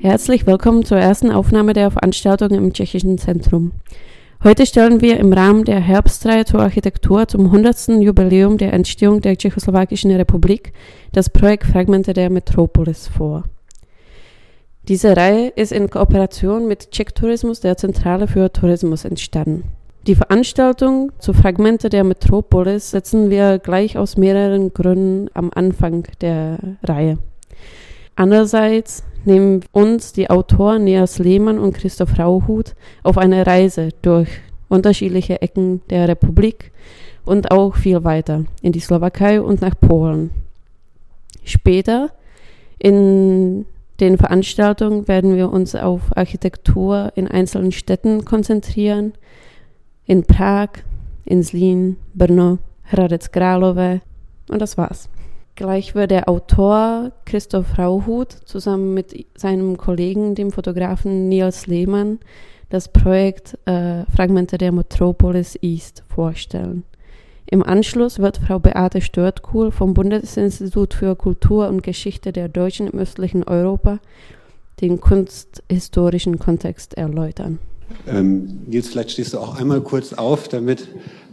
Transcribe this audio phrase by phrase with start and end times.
[0.00, 3.72] Herzlich willkommen zur ersten Aufnahme der Veranstaltung im Tschechischen Zentrum.
[4.44, 8.00] Heute stellen wir im Rahmen der Herbstreihe zur Architektur zum 100.
[8.00, 10.72] Jubiläum der Entstehung der Tschechoslowakischen Republik
[11.10, 13.42] das Projekt Fragmente der Metropolis vor.
[14.86, 19.64] Diese Reihe ist in Kooperation mit Czech Tourismus der Zentrale für Tourismus entstanden.
[20.08, 26.58] Die Veranstaltung zu Fragmente der Metropolis setzen wir gleich aus mehreren Gründen am Anfang der
[26.82, 27.18] Reihe.
[28.16, 34.30] Andererseits nehmen uns die Autoren Nias Lehmann und Christoph Rauhut auf eine Reise durch
[34.70, 36.72] unterschiedliche Ecken der Republik
[37.26, 40.30] und auch viel weiter in die Slowakei und nach Polen.
[41.44, 42.12] Später
[42.78, 43.66] in
[44.00, 49.12] den Veranstaltungen werden wir uns auf Architektur in einzelnen Städten konzentrieren,
[50.08, 50.70] in Prag,
[51.24, 52.58] in Zlín, Brno,
[52.90, 54.00] Hradec Králové
[54.48, 55.08] und das war's.
[55.54, 62.18] Gleich wird der Autor Christoph Rauhut zusammen mit seinem Kollegen, dem Fotografen Niels Lehmann,
[62.70, 66.84] das Projekt äh, Fragmente der Metropolis East vorstellen.
[67.44, 72.98] Im Anschluss wird Frau Beate Störtkuhl vom Bundesinstitut für Kultur und Geschichte der Deutschen im
[72.98, 73.98] östlichen Europa
[74.80, 77.58] den kunsthistorischen Kontext erläutern.
[78.06, 80.88] Ähm, Nils, vielleicht stehst du auch einmal kurz auf, damit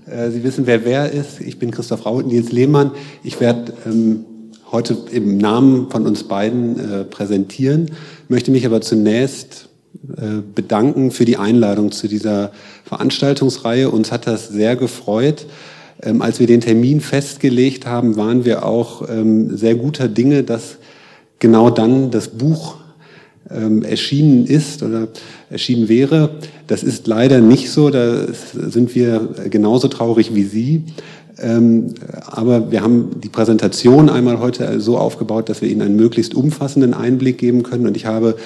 [0.05, 1.41] äh, Sie wissen, wer wer ist.
[1.41, 2.91] Ich bin Christoph Raut, Nils Lehmann.
[3.23, 4.25] Ich werde ähm,
[4.71, 7.91] heute im Namen von uns beiden äh, präsentieren,
[8.27, 9.69] möchte mich aber zunächst
[10.17, 12.51] äh, bedanken für die Einladung zu dieser
[12.83, 13.89] Veranstaltungsreihe.
[13.89, 15.45] Uns hat das sehr gefreut.
[16.03, 20.77] Ähm, als wir den Termin festgelegt haben, waren wir auch ähm, sehr guter Dinge, dass
[21.39, 22.77] genau dann das Buch
[23.49, 25.07] ähm, erschienen ist oder
[25.49, 26.31] erschienen wäre.
[26.67, 30.83] Das ist leider nicht so, da sind wir genauso traurig wie Sie.
[31.41, 31.93] Ähm,
[32.25, 36.93] aber wir haben die Präsentation einmal heute so aufgebaut, dass wir Ihnen einen möglichst umfassenden
[36.93, 37.87] Einblick geben können.
[37.87, 38.37] Und ich habe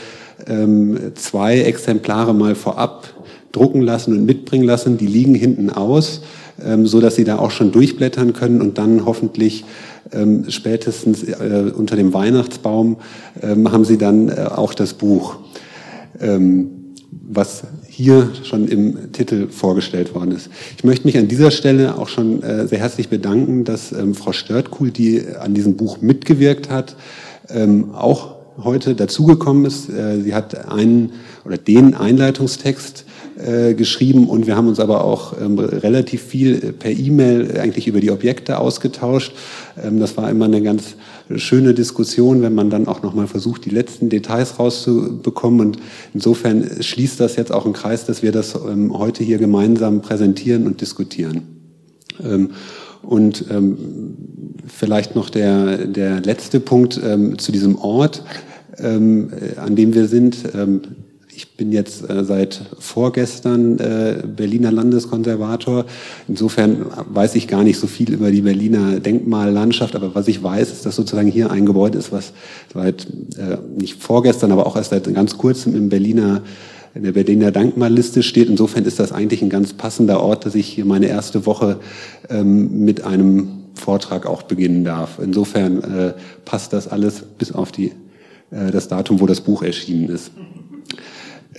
[0.48, 3.14] ähm, zwei Exemplare mal vorab
[3.52, 4.98] drucken lassen und mitbringen lassen.
[4.98, 6.22] Die liegen hinten aus,
[6.64, 9.66] ähm, so dass Sie da auch schon durchblättern können und dann hoffentlich
[10.12, 12.98] ähm, spätestens äh, unter dem Weihnachtsbaum
[13.42, 15.38] ähm, haben Sie dann äh, auch das Buch,
[16.20, 16.72] ähm,
[17.12, 20.50] was hier schon im Titel vorgestellt worden ist.
[20.78, 24.32] Ich möchte mich an dieser Stelle auch schon äh, sehr herzlich bedanken, dass ähm, Frau
[24.32, 26.96] Störtkuhl, die an diesem Buch mitgewirkt hat,
[27.50, 29.90] ähm, auch heute dazugekommen ist.
[29.90, 31.12] Äh, sie hat einen
[31.46, 33.06] oder den Einleitungstext
[33.40, 38.02] äh, geschrieben und wir haben uns aber auch ähm, relativ viel per E-Mail eigentlich über
[38.02, 39.34] die Objekte ausgetauscht.
[39.82, 40.96] Ähm, das war immer eine ganz
[41.36, 45.62] schöne Diskussion, wenn man dann auch nochmal versucht, die letzten Details rauszubekommen.
[45.62, 45.78] Und
[46.14, 50.68] insofern schließt das jetzt auch einen Kreis, dass wir das ähm, heute hier gemeinsam präsentieren
[50.68, 51.44] und diskutieren.
[52.22, 52.50] Ähm,
[53.04, 54.18] und ähm,
[54.68, 58.24] vielleicht noch der, der letzte Punkt ähm, zu diesem Ort,
[58.82, 60.38] an dem wir sind.
[61.40, 65.86] Ich bin jetzt äh, seit vorgestern äh, Berliner Landeskonservator.
[66.28, 70.70] Insofern weiß ich gar nicht so viel über die Berliner Denkmallandschaft, aber was ich weiß,
[70.70, 72.34] ist, dass sozusagen hier ein Gebäude ist, was
[72.74, 73.08] seit
[73.38, 76.42] äh, nicht vorgestern, aber auch erst seit ganz kurzem im Berliner
[76.94, 78.50] in der Berliner Denkmalliste steht.
[78.50, 81.80] Insofern ist das eigentlich ein ganz passender Ort, dass ich hier meine erste Woche
[82.30, 85.20] ähm, mit einem Vortrag auch beginnen darf.
[85.24, 86.14] Insofern äh,
[86.44, 87.94] passt das alles bis auf die,
[88.52, 90.32] äh, das Datum, wo das Buch erschienen ist.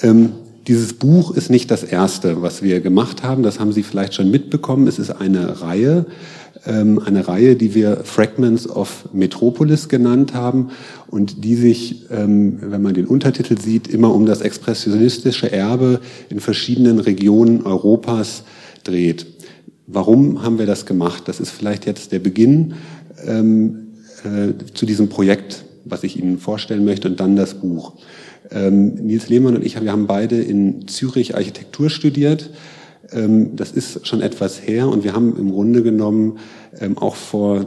[0.03, 0.31] Ähm,
[0.67, 3.43] dieses Buch ist nicht das erste, was wir gemacht haben.
[3.43, 4.87] Das haben Sie vielleicht schon mitbekommen.
[4.87, 6.06] Es ist eine Reihe,
[6.67, 10.71] ähm, eine Reihe, die wir Fragments of Metropolis genannt haben
[11.09, 16.41] und die sich, ähm, wenn man den Untertitel sieht, immer um das expressionistische Erbe in
[16.41, 18.45] verschiedenen Regionen Europas
[18.84, 19.27] dreht.
[19.87, 21.25] Warum haben wir das gemacht?
[21.27, 22.75] Das ist vielleicht jetzt der Beginn
[23.27, 23.89] ähm,
[24.25, 27.95] äh, zu diesem Projekt, was ich Ihnen vorstellen möchte, und dann das Buch.
[28.53, 32.50] Ähm, Nils Lehmann und ich, wir haben beide in Zürich Architektur studiert.
[33.12, 36.38] Ähm, das ist schon etwas her und wir haben im Grunde genommen
[36.78, 37.66] ähm, auch vor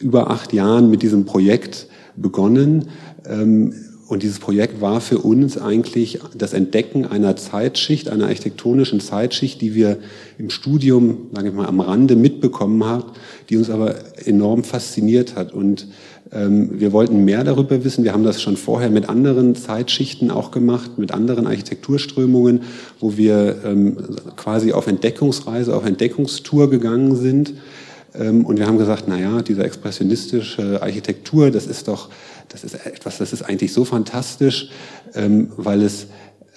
[0.00, 1.86] über acht Jahren mit diesem Projekt
[2.16, 2.88] begonnen.
[3.26, 3.72] Ähm,
[4.08, 9.74] und dieses Projekt war für uns eigentlich das Entdecken einer Zeitschicht, einer architektonischen Zeitschicht, die
[9.74, 9.98] wir
[10.38, 13.04] im Studium, sage ich mal, am Rande mitbekommen haben,
[13.50, 15.52] die uns aber enorm fasziniert hat.
[15.52, 15.88] Und
[16.30, 18.04] wir wollten mehr darüber wissen.
[18.04, 22.62] Wir haben das schon vorher mit anderen Zeitschichten auch gemacht, mit anderen Architekturströmungen,
[23.00, 23.96] wo wir ähm,
[24.36, 27.54] quasi auf Entdeckungsreise, auf Entdeckungstour gegangen sind.
[28.14, 32.10] Ähm, und wir haben gesagt, na ja, diese expressionistische Architektur, das ist doch,
[32.50, 34.70] das ist etwas, das ist eigentlich so fantastisch,
[35.14, 36.06] weil es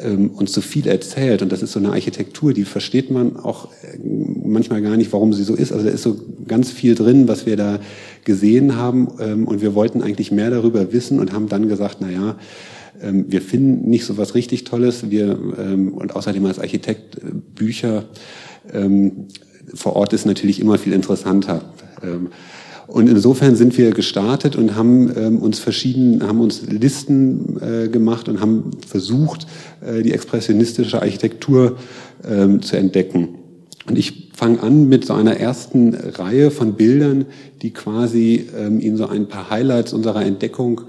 [0.03, 1.42] ähm, uns so viel erzählt.
[1.42, 3.98] Und das ist so eine Architektur, die versteht man auch äh,
[4.45, 5.71] manchmal gar nicht, warum sie so ist.
[5.71, 7.80] Also da ist so ganz viel drin, was wir da
[8.24, 9.09] gesehen haben.
[9.19, 12.36] Ähm, und wir wollten eigentlich mehr darüber wissen und haben dann gesagt, na ja,
[13.01, 15.09] ähm, wir finden nicht so was richtig Tolles.
[15.09, 17.19] Wir, ähm, und außerdem als Architekt äh,
[17.56, 18.06] Bücher
[18.71, 19.27] ähm,
[19.74, 21.62] vor Ort ist natürlich immer viel interessanter.
[22.03, 22.30] Ähm,
[22.88, 28.27] und insofern sind wir gestartet und haben ähm, uns verschieden, haben uns Listen äh, gemacht
[28.27, 29.48] und haben versucht,
[29.80, 31.77] äh, die expressionistische Architektur
[32.27, 33.30] ähm, zu entdecken.
[33.88, 37.25] Und ich fange an mit so einer ersten Reihe von Bildern,
[37.62, 40.81] die quasi ähm, Ihnen so ein paar Highlights unserer Entdeckung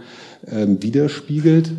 [0.50, 1.70] ähm, widerspiegelt.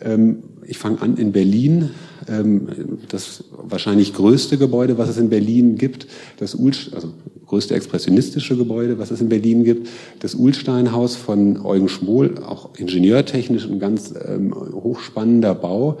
[0.00, 1.90] Ähm, ich fange an in Berlin,
[2.28, 2.68] ähm,
[3.08, 6.06] das wahrscheinlich größte Gebäude, was es in Berlin gibt,
[6.38, 7.08] das Ulst, also
[7.46, 9.88] größte expressionistische Gebäude, was es in Berlin gibt,
[10.20, 15.98] das Ulsteinhaus von Eugen Schmohl, auch ingenieurtechnisch ein ganz ähm, hochspannender Bau.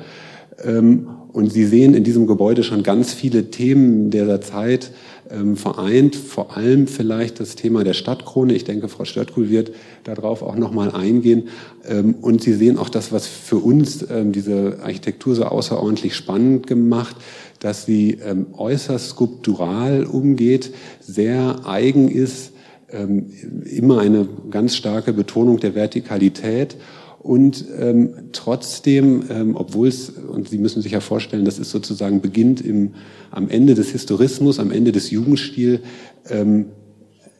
[0.62, 4.92] Ähm, und Sie sehen in diesem Gebäude schon ganz viele Themen dieser Zeit
[5.30, 8.54] ähm, vereint, vor allem vielleicht das Thema der Stadtkrone.
[8.54, 9.72] Ich denke, Frau Störtkuhl wird
[10.04, 11.48] darauf auch nochmal eingehen.
[11.88, 16.66] Ähm, und Sie sehen auch das, was für uns ähm, diese Architektur so außerordentlich spannend
[16.66, 17.16] gemacht,
[17.60, 22.52] dass sie ähm, äußerst skulptural umgeht, sehr eigen ist,
[22.90, 23.30] ähm,
[23.64, 26.76] immer eine ganz starke Betonung der Vertikalität
[27.22, 32.20] und ähm, trotzdem, ähm, obwohl es, und Sie müssen sich ja vorstellen, das ist sozusagen
[32.20, 32.94] beginnt im,
[33.30, 35.80] am Ende des Historismus, am Ende des Jugendstils,
[36.28, 36.66] ähm,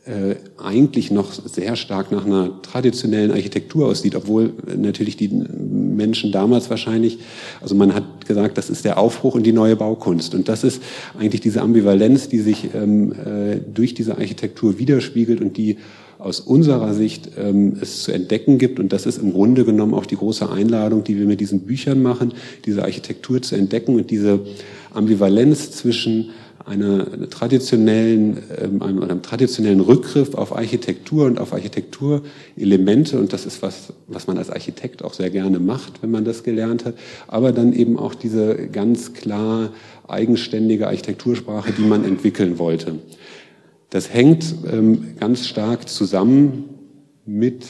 [0.05, 6.71] äh, eigentlich noch sehr stark nach einer traditionellen Architektur aussieht, obwohl natürlich die Menschen damals
[6.71, 7.19] wahrscheinlich,
[7.61, 10.35] also man hat gesagt, das ist der Aufbruch in die neue Baukunst.
[10.35, 10.83] Und das ist
[11.19, 15.79] eigentlich diese Ambivalenz, die sich ähm, äh, durch diese Architektur widerspiegelt und die
[16.23, 18.79] aus unserer Sicht ähm, es zu entdecken gibt.
[18.79, 22.03] Und das ist im Grunde genommen auch die große Einladung, die wir mit diesen Büchern
[22.03, 22.33] machen,
[22.65, 24.41] diese Architektur zu entdecken und diese
[24.93, 26.31] Ambivalenz zwischen
[26.65, 33.19] einer traditionellen, ähm, einem, einem traditionellen Rückgriff auf Architektur und auf Architekturelemente.
[33.19, 36.45] Und das ist was, was man als Architekt auch sehr gerne macht, wenn man das
[36.45, 36.95] gelernt hat.
[37.27, 39.71] Aber dann eben auch diese ganz klar
[40.07, 42.97] eigenständige Architektursprache, die man entwickeln wollte.
[43.93, 46.65] Das hängt ähm, ganz stark zusammen
[47.27, 47.67] mit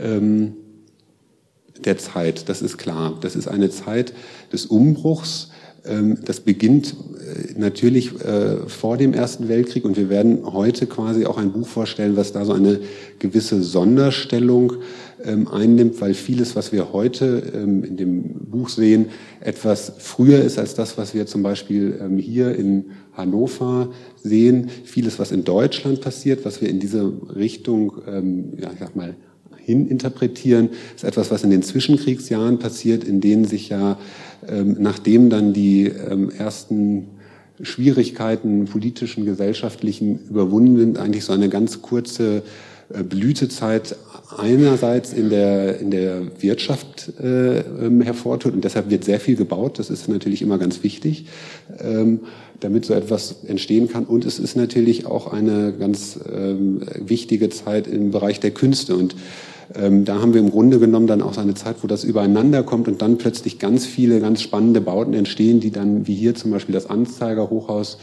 [0.00, 0.54] ähm,
[1.84, 3.16] der Zeit, das ist klar.
[3.20, 4.12] Das ist eine Zeit
[4.52, 5.52] des Umbruchs,
[5.84, 9.84] ähm, das beginnt äh, natürlich äh, vor dem Ersten Weltkrieg.
[9.84, 12.80] Und wir werden heute quasi auch ein Buch vorstellen, was da so eine
[13.20, 14.72] gewisse Sonderstellung
[15.26, 19.06] ähm, einnimmt, weil vieles, was wir heute ähm, in dem Buch sehen,
[19.40, 23.90] etwas früher ist als das, was wir zum Beispiel hier in Hannover
[24.22, 24.70] sehen.
[24.84, 27.92] Vieles, was in Deutschland passiert, was wir in diese Richtung,
[28.58, 29.14] ja, ich sag mal,
[29.56, 33.98] hin interpretieren, ist etwas, was in den Zwischenkriegsjahren passiert, in denen sich ja
[34.48, 37.08] ähm, nachdem dann die ähm, ersten
[37.60, 42.42] Schwierigkeiten politischen, gesellschaftlichen überwunden sind, eigentlich so eine ganz kurze
[42.88, 43.96] Blütezeit
[44.36, 49.78] einerseits in der, in der Wirtschaft äh, ähm, hervortut und deshalb wird sehr viel gebaut.
[49.78, 51.26] Das ist natürlich immer ganz wichtig,
[51.80, 52.20] ähm,
[52.60, 54.04] damit so etwas entstehen kann.
[54.04, 59.16] Und es ist natürlich auch eine ganz ähm, wichtige Zeit im Bereich der Künste und
[59.74, 62.86] ähm, da haben wir im Grunde genommen dann auch eine Zeit, wo das übereinander kommt
[62.86, 66.72] und dann plötzlich ganz viele, ganz spannende Bauten entstehen, die dann, wie hier zum Beispiel
[66.72, 67.98] das Anzeigerhochhaus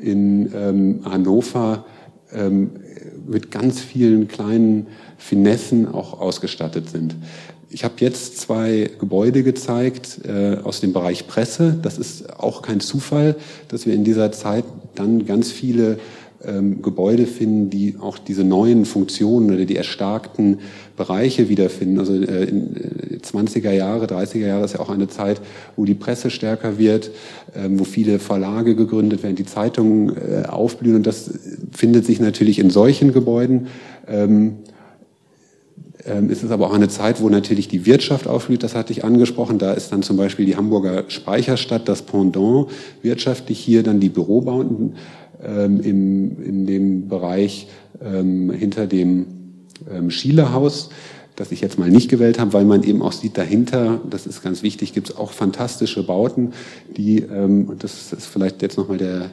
[0.00, 1.86] in ähm, Hannover,
[2.32, 2.70] ähm,
[3.26, 4.86] mit ganz vielen kleinen
[5.18, 7.16] Finessen auch ausgestattet sind.
[7.70, 11.78] Ich habe jetzt zwei Gebäude gezeigt äh, aus dem Bereich Presse.
[11.82, 13.36] Das ist auch kein Zufall,
[13.68, 15.98] dass wir in dieser Zeit dann ganz viele
[16.44, 20.58] ähm, Gebäude finden, die auch diese neuen Funktionen oder die erstarkten
[20.96, 21.98] Bereiche wiederfinden.
[21.98, 25.40] Also äh, in äh, 20er Jahre, 30er Jahre ist ja auch eine Zeit,
[25.76, 27.10] wo die Presse stärker wird,
[27.56, 31.30] ähm, wo viele Verlage gegründet werden, die Zeitungen äh, aufblühen und das
[31.72, 33.66] findet sich natürlich in solchen Gebäuden.
[34.06, 34.58] Ähm,
[36.08, 39.04] ähm, es ist aber auch eine Zeit, wo natürlich die Wirtschaft aufblüht, das hatte ich
[39.04, 39.58] angesprochen.
[39.58, 42.68] Da ist dann zum Beispiel die Hamburger Speicherstadt das Pendant
[43.02, 44.94] wirtschaftlich, hier dann die Bürobauten
[45.44, 47.68] ähm, im, in dem Bereich
[48.02, 49.26] ähm, hinter dem
[49.90, 50.90] ähm, Schielehaus,
[51.36, 54.42] das ich jetzt mal nicht gewählt habe, weil man eben auch sieht, dahinter, das ist
[54.42, 56.52] ganz wichtig, gibt es auch fantastische Bauten,
[56.96, 59.30] die, ähm, und das ist vielleicht jetzt nochmal der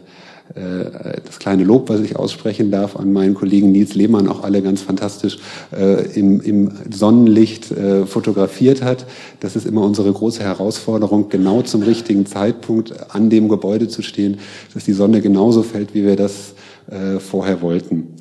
[0.54, 4.82] das kleine Lob, was ich aussprechen darf an meinen Kollegen Nils Lehmann, auch alle ganz
[4.82, 5.40] fantastisch
[5.76, 9.06] äh, im, im Sonnenlicht äh, fotografiert hat.
[9.40, 14.38] Das ist immer unsere große Herausforderung, genau zum richtigen Zeitpunkt an dem Gebäude zu stehen,
[14.74, 16.54] dass die Sonne genauso fällt, wie wir das
[16.90, 18.14] äh, vorher wollten.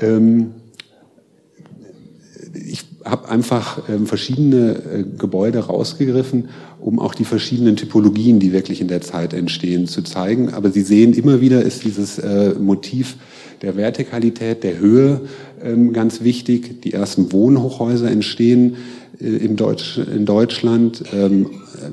[0.00, 0.54] Ähm,
[2.54, 6.48] ich habe einfach ähm, verschiedene äh, Gebäude rausgegriffen,
[6.84, 10.52] um auch die verschiedenen Typologien, die wirklich in der Zeit entstehen, zu zeigen.
[10.52, 13.16] Aber Sie sehen immer wieder ist dieses äh, Motiv
[13.62, 15.22] der Vertikalität, der Höhe
[15.62, 16.82] ähm, ganz wichtig.
[16.82, 18.76] Die ersten Wohnhochhäuser entstehen
[19.18, 21.46] äh, im Deutsch, in Deutschland, ähm,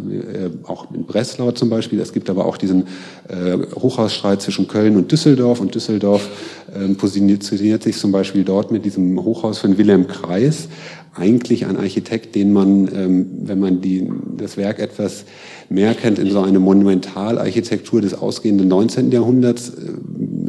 [0.10, 2.02] äh, auch in Breslau zum Beispiel.
[2.02, 2.84] Es gibt aber auch diesen
[3.30, 5.62] äh, Hochhausstreit zwischen Köln und Düsseldorf.
[5.62, 6.28] Und Düsseldorf
[6.76, 10.68] ähm, positioniert sich zum Beispiel dort mit diesem Hochhaus von Wilhelm Kreis
[11.14, 15.26] eigentlich ein Architekt, den man, ähm, wenn man die, das Werk etwas
[15.70, 19.12] mehr kennt, in so eine Monumentalarchitektur des ausgehenden 19.
[19.12, 19.92] Jahrhunderts äh,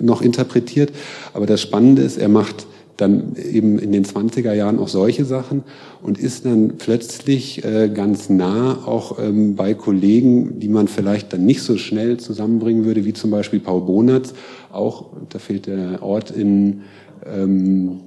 [0.02, 0.92] noch interpretiert.
[1.34, 2.66] Aber das Spannende ist, er macht
[2.96, 5.64] dann eben in den 20er Jahren auch solche Sachen
[6.02, 11.44] und ist dann plötzlich äh, ganz nah auch ähm, bei Kollegen, die man vielleicht dann
[11.44, 14.34] nicht so schnell zusammenbringen würde, wie zum Beispiel Paul Bonatz,
[14.70, 16.82] auch, da fehlt der Ort in
[17.26, 18.00] ähm,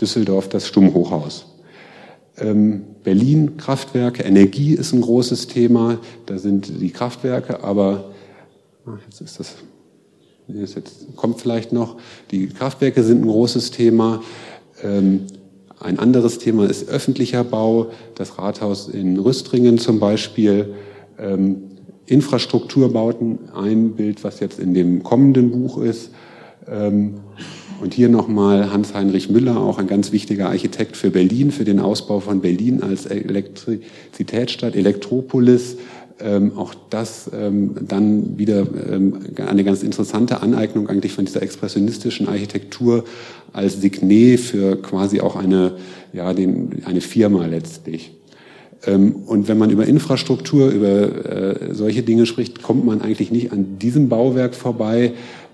[0.00, 1.47] Düsseldorf, das Stummhochhaus.
[2.40, 5.98] Ähm, Berlin, Kraftwerke, Energie ist ein großes Thema.
[6.26, 8.12] Da sind die Kraftwerke, aber
[8.86, 9.56] ach, jetzt ist das,
[10.48, 11.96] jetzt kommt vielleicht noch.
[12.30, 14.22] Die Kraftwerke sind ein großes Thema.
[14.82, 15.26] Ähm,
[15.80, 17.92] ein anderes Thema ist öffentlicher Bau.
[18.14, 20.74] Das Rathaus in Rüstringen zum Beispiel.
[21.18, 21.62] Ähm,
[22.06, 26.10] Infrastrukturbauten, ein Bild, was jetzt in dem kommenden Buch ist.
[27.80, 32.18] Und hier nochmal Hans-Heinrich Müller, auch ein ganz wichtiger Architekt für Berlin, für den Ausbau
[32.18, 35.76] von Berlin als Elektrizitätsstadt, Elektropolis.
[36.20, 42.26] Ähm, auch das ähm, dann wieder ähm, eine ganz interessante Aneignung eigentlich von dieser expressionistischen
[42.26, 43.04] Architektur
[43.52, 45.74] als Signet für quasi auch eine,
[46.12, 48.18] ja, den, eine Firma letztlich.
[48.86, 53.52] Ähm, und wenn man über Infrastruktur, über äh, solche Dinge spricht, kommt man eigentlich nicht
[53.52, 55.12] an diesem Bauwerk vorbei,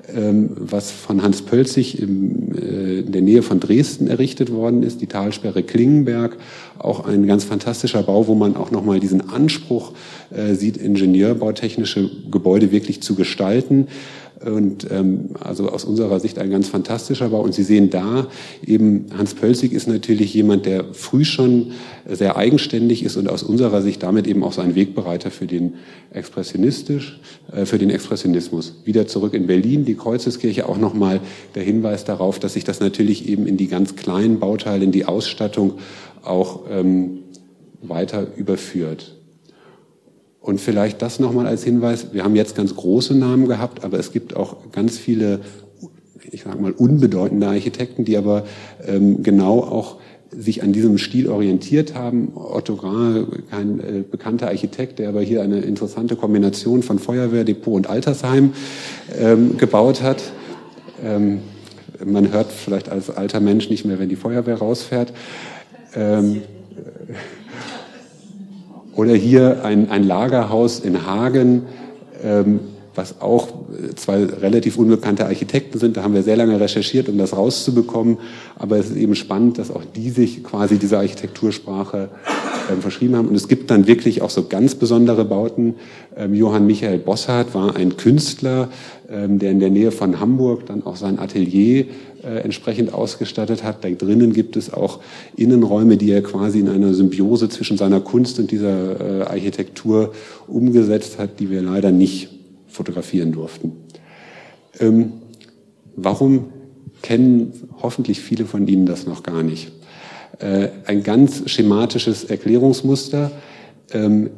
[0.09, 5.63] was von Hans Pölzig äh, in der Nähe von Dresden errichtet worden ist, die Talsperre
[5.63, 6.37] Klingenberg,
[6.78, 9.93] auch ein ganz fantastischer Bau, wo man auch nochmal diesen Anspruch
[10.31, 13.88] äh, sieht, ingenieurbautechnische Gebäude wirklich zu gestalten.
[14.45, 17.40] Und ähm, also aus unserer Sicht ein ganz fantastischer Bau.
[17.40, 18.26] Und Sie sehen da
[18.66, 21.73] eben, Hans Pölzig ist natürlich jemand, der früh schon
[22.07, 25.75] sehr eigenständig ist und aus unserer Sicht damit eben auch so Wegbereiter für den
[26.12, 27.21] expressionistisch,
[27.52, 28.75] äh, für den Expressionismus.
[28.85, 31.21] Wieder zurück in Berlin, die Kreuzeskirche, auch nochmal
[31.54, 35.07] der Hinweis darauf, dass sich das natürlich eben in die ganz kleinen Bauteile, in die
[35.07, 35.75] Ausstattung
[36.26, 37.21] auch ähm,
[37.83, 39.16] weiter überführt.
[40.40, 42.12] Und vielleicht das nochmal als Hinweis.
[42.12, 45.40] Wir haben jetzt ganz große Namen gehabt, aber es gibt auch ganz viele,
[46.31, 48.45] ich sage mal, unbedeutende Architekten, die aber
[48.87, 49.97] ähm, genau auch
[50.31, 52.33] sich an diesem Stil orientiert haben.
[52.35, 57.75] Otto Grah, kein äh, bekannter Architekt, der aber hier eine interessante Kombination von Feuerwehr, Depot
[57.75, 58.52] und Altersheim
[59.19, 60.23] ähm, gebaut hat.
[61.02, 61.40] Ähm,
[62.04, 65.12] man hört vielleicht als alter Mensch nicht mehr, wenn die Feuerwehr rausfährt.
[65.95, 66.43] Ähm,
[68.97, 71.63] oder hier ein, ein Lagerhaus in Hagen,
[72.23, 72.61] ähm,
[72.95, 75.97] was auch äh, zwei relativ unbekannte Architekten sind.
[75.97, 78.19] Da haben wir sehr lange recherchiert, um das rauszubekommen.
[78.57, 82.09] Aber es ist eben spannend, dass auch die sich quasi dieser Architektursprache
[82.71, 83.29] ähm, verschrieben haben.
[83.29, 85.75] Und es gibt dann wirklich auch so ganz besondere Bauten.
[86.17, 88.69] Ähm, Johann Michael Bossart war ein Künstler,
[89.11, 91.87] ähm, der in der Nähe von Hamburg dann auch sein Atelier
[92.25, 93.85] entsprechend ausgestattet hat.
[93.85, 95.00] Da drinnen gibt es auch
[95.37, 100.12] Innenräume, die er quasi in einer Symbiose zwischen seiner Kunst und dieser äh, Architektur
[100.47, 102.28] umgesetzt hat, die wir leider nicht
[102.66, 103.73] fotografieren durften.
[104.81, 105.12] Ähm,
[105.97, 106.47] warum
[107.02, 107.52] kennen
[107.83, 109.73] hoffentlich viele von Ihnen das noch gar nicht?
[110.38, 113.31] Äh, ein ganz schematisches Erklärungsmuster.
[113.93, 114.31] Ähm,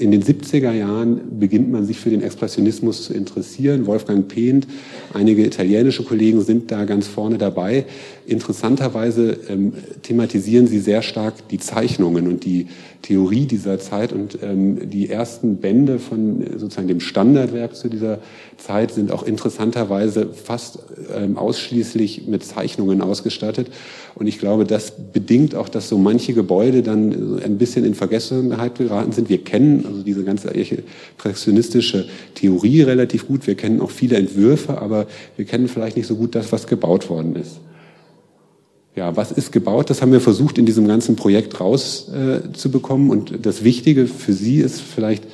[0.00, 3.86] in den 70er Jahren beginnt man sich für den Expressionismus zu interessieren.
[3.86, 4.66] Wolfgang Pehnt,
[5.12, 7.84] einige italienische Kollegen sind da ganz vorne dabei.
[8.30, 9.72] Interessanterweise ähm,
[10.02, 12.68] thematisieren sie sehr stark die Zeichnungen und die
[13.02, 18.20] Theorie dieser Zeit und ähm, die ersten Bände von sozusagen dem Standardwerk zu dieser
[18.56, 20.78] Zeit sind auch interessanterweise fast
[21.12, 23.66] ähm, ausschließlich mit Zeichnungen ausgestattet.
[24.14, 28.78] Und ich glaube, das bedingt auch, dass so manche Gebäude dann ein bisschen in Vergessenheit
[28.78, 29.28] geraten sind.
[29.28, 32.06] Wir kennen also diese ganze impressionistische
[32.36, 33.48] Theorie relativ gut.
[33.48, 37.10] Wir kennen auch viele Entwürfe, aber wir kennen vielleicht nicht so gut das, was gebaut
[37.10, 37.58] worden ist.
[38.96, 39.88] Ja, was ist gebaut?
[39.88, 43.08] Das haben wir versucht, in diesem ganzen Projekt rauszubekommen.
[43.08, 45.24] Äh, und das Wichtige für Sie ist vielleicht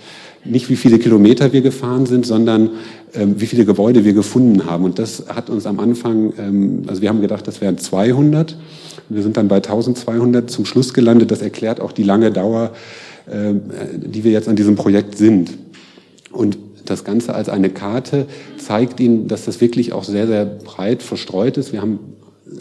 [0.45, 2.71] nicht, wie viele Kilometer wir gefahren sind, sondern
[3.15, 4.85] ähm, wie viele Gebäude wir gefunden haben.
[4.85, 8.57] Und das hat uns am Anfang, ähm, also wir haben gedacht, das wären 200.
[9.09, 11.31] Wir sind dann bei 1200 zum Schluss gelandet.
[11.31, 12.73] Das erklärt auch die lange Dauer,
[13.27, 13.55] äh,
[13.97, 15.57] die wir jetzt an diesem Projekt sind.
[16.31, 18.27] Und das Ganze als eine Karte
[18.59, 21.73] zeigt Ihnen, dass das wirklich auch sehr, sehr breit verstreut ist.
[21.73, 21.99] Wir haben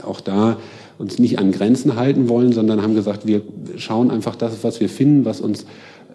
[0.03, 0.57] auch da
[0.97, 3.41] uns nicht an Grenzen halten wollen, sondern haben gesagt, wir
[3.77, 5.65] schauen einfach das, was wir finden, was uns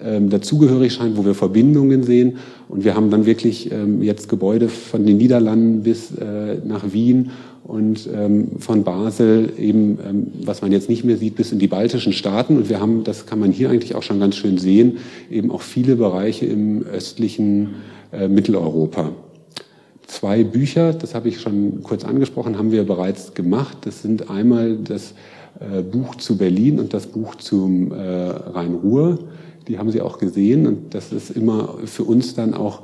[0.03, 2.39] ähm, dazugehörig scheint, wo wir Verbindungen sehen.
[2.69, 7.31] Und wir haben dann wirklich ähm, jetzt Gebäude von den Niederlanden bis äh, nach Wien
[7.65, 11.67] und ähm, von Basel eben, ähm, was man jetzt nicht mehr sieht, bis in die
[11.67, 12.57] baltischen Staaten.
[12.57, 14.99] Und wir haben, das kann man hier eigentlich auch schon ganz schön sehen,
[15.31, 17.75] eben auch viele Bereiche im östlichen
[18.13, 19.13] äh, Mitteleuropa.
[20.11, 23.79] Zwei Bücher, das habe ich schon kurz angesprochen, haben wir bereits gemacht.
[23.83, 25.15] Das sind einmal das
[25.61, 29.19] äh, Buch zu Berlin und das Buch zum äh, Rhein-Ruhr
[29.71, 32.83] die haben Sie auch gesehen und das ist immer für uns dann auch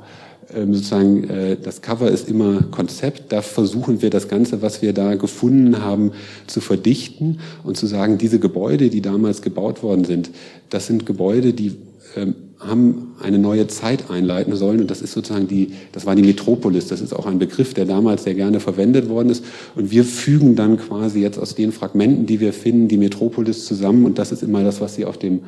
[0.55, 4.93] ähm, sozusagen, äh, das Cover ist immer Konzept, da versuchen wir das Ganze, was wir
[4.93, 6.13] da gefunden haben,
[6.47, 10.29] zu verdichten und zu sagen, diese Gebäude, die damals gebaut worden sind,
[10.69, 11.75] das sind Gebäude, die
[12.15, 16.23] ähm, haben eine neue Zeit einleiten sollen und das ist sozusagen die, das war die
[16.23, 16.87] Metropolis.
[16.87, 19.45] Das ist auch ein Begriff, der damals sehr gerne verwendet worden ist
[19.75, 24.05] und wir fügen dann quasi jetzt aus den Fragmenten, die wir finden, die Metropolis zusammen
[24.05, 25.41] und das ist immer das, was Sie auf dem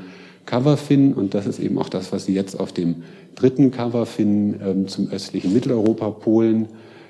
[0.49, 1.13] Cover finden.
[1.13, 3.03] Und das ist eben auch das, was Sie jetzt auf dem
[3.35, 6.67] dritten Cover finden ähm, zum östlichen Mitteleuropa, Polen,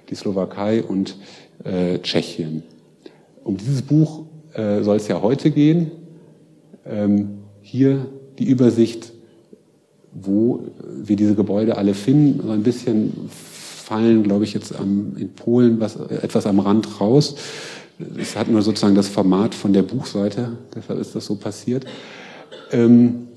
[0.09, 1.15] die Slowakei und
[1.63, 2.63] äh, Tschechien.
[3.43, 5.91] Um dieses Buch äh, soll es ja heute gehen.
[6.85, 8.07] Ähm, hier
[8.39, 9.13] die Übersicht,
[10.13, 10.63] wo
[11.03, 12.41] wir diese Gebäude alle finden.
[12.45, 17.35] So ein bisschen fallen, glaube ich, jetzt am, in Polen was, etwas am Rand raus.
[18.17, 21.85] Es hat nur sozusagen das Format von der Buchseite, deshalb ist das so passiert.
[22.71, 23.27] Ähm,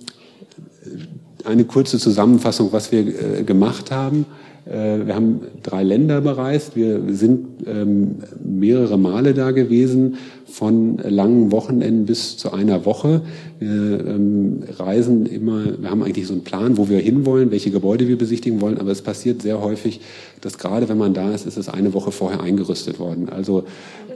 [1.45, 3.01] eine kurze Zusammenfassung, was wir
[3.41, 4.27] äh, gemacht haben.
[4.67, 6.77] Äh, wir haben drei Länder bereist.
[6.77, 10.17] Wir sind ähm, mehrere Male da gewesen,
[10.47, 13.23] von langen Wochenenden bis zu einer Woche.
[13.59, 18.07] Wir ähm, reisen immer, wir haben eigentlich so einen Plan, wo wir hinwollen, welche Gebäude
[18.07, 20.01] wir besichtigen wollen, aber es passiert sehr häufig,
[20.43, 23.31] dass gerade wenn man da ist, ist es eine Woche vorher eingerüstet worden.
[23.31, 23.65] Also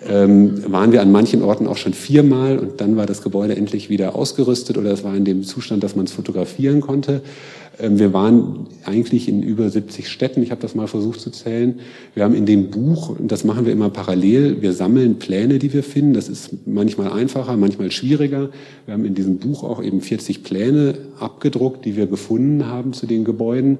[0.08, 3.88] ähm, waren wir an manchen Orten auch schon viermal und dann war das Gebäude endlich
[3.88, 7.22] wieder ausgerüstet oder es war in dem Zustand, dass man es fotografieren konnte.
[7.78, 10.42] Ähm, wir waren eigentlich in über 70 Städten.
[10.42, 11.80] Ich habe das mal versucht zu zählen.
[12.14, 15.82] Wir haben in dem Buch, das machen wir immer parallel, wir sammeln Pläne, die wir
[15.82, 16.14] finden.
[16.14, 18.50] Das ist manchmal einfacher, manchmal schwieriger.
[18.86, 23.06] Wir haben in diesem Buch auch eben 40 Pläne abgedruckt, die wir gefunden haben zu
[23.06, 23.78] den Gebäuden.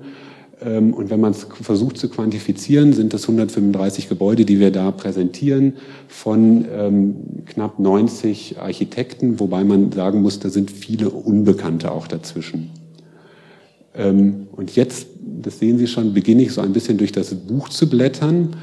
[0.65, 4.91] Ähm, und wenn man es versucht zu quantifizieren, sind das 135 Gebäude, die wir da
[4.91, 5.75] präsentieren,
[6.09, 7.17] von ähm,
[7.47, 12.71] knapp 90 Architekten, wobei man sagen muss, da sind viele Unbekannte auch dazwischen.
[13.97, 15.07] Ähm, und jetzt,
[15.43, 18.57] das sehen Sie schon, beginne ich so ein bisschen durch das Buch zu blättern.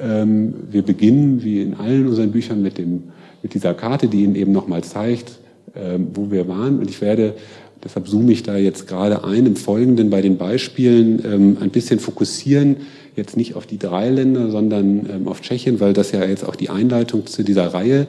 [0.00, 3.04] Ähm, wir beginnen, wie in allen unseren Büchern, mit, dem,
[3.42, 5.38] mit dieser Karte, die Ihnen eben nochmal zeigt,
[5.74, 6.78] ähm, wo wir waren.
[6.78, 7.34] Und ich werde,
[7.84, 12.76] deshalb zoome ich da jetzt gerade ein, im Folgenden bei den Beispielen ein bisschen fokussieren,
[13.16, 16.68] jetzt nicht auf die drei Länder, sondern auf Tschechien, weil das ja jetzt auch die
[16.68, 18.06] Einleitung zu dieser Reihe äh,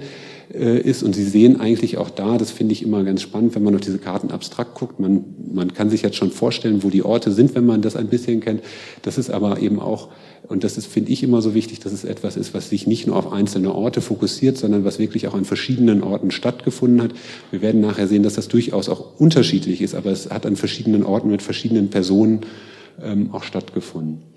[0.54, 1.04] ist.
[1.04, 3.82] Und Sie sehen eigentlich auch da, das finde ich immer ganz spannend, wenn man auf
[3.82, 5.00] diese Karten abstrakt guckt.
[5.00, 8.08] Man, man kann sich jetzt schon vorstellen, wo die Orte sind, wenn man das ein
[8.08, 8.62] bisschen kennt.
[9.02, 10.10] Das ist aber eben auch,
[10.48, 13.08] und das ist, finde ich, immer so wichtig, dass es etwas ist, was sich nicht
[13.08, 17.12] nur auf einzelne Orte fokussiert, sondern was wirklich auch an verschiedenen Orten stattgefunden hat.
[17.52, 21.04] Wir werden nachher sehen, dass das durchaus auch unterschiedlich ist, aber es hat an verschiedenen
[21.04, 22.42] Orten mit verschiedenen Personen
[23.02, 24.31] ähm, auch stattgefunden.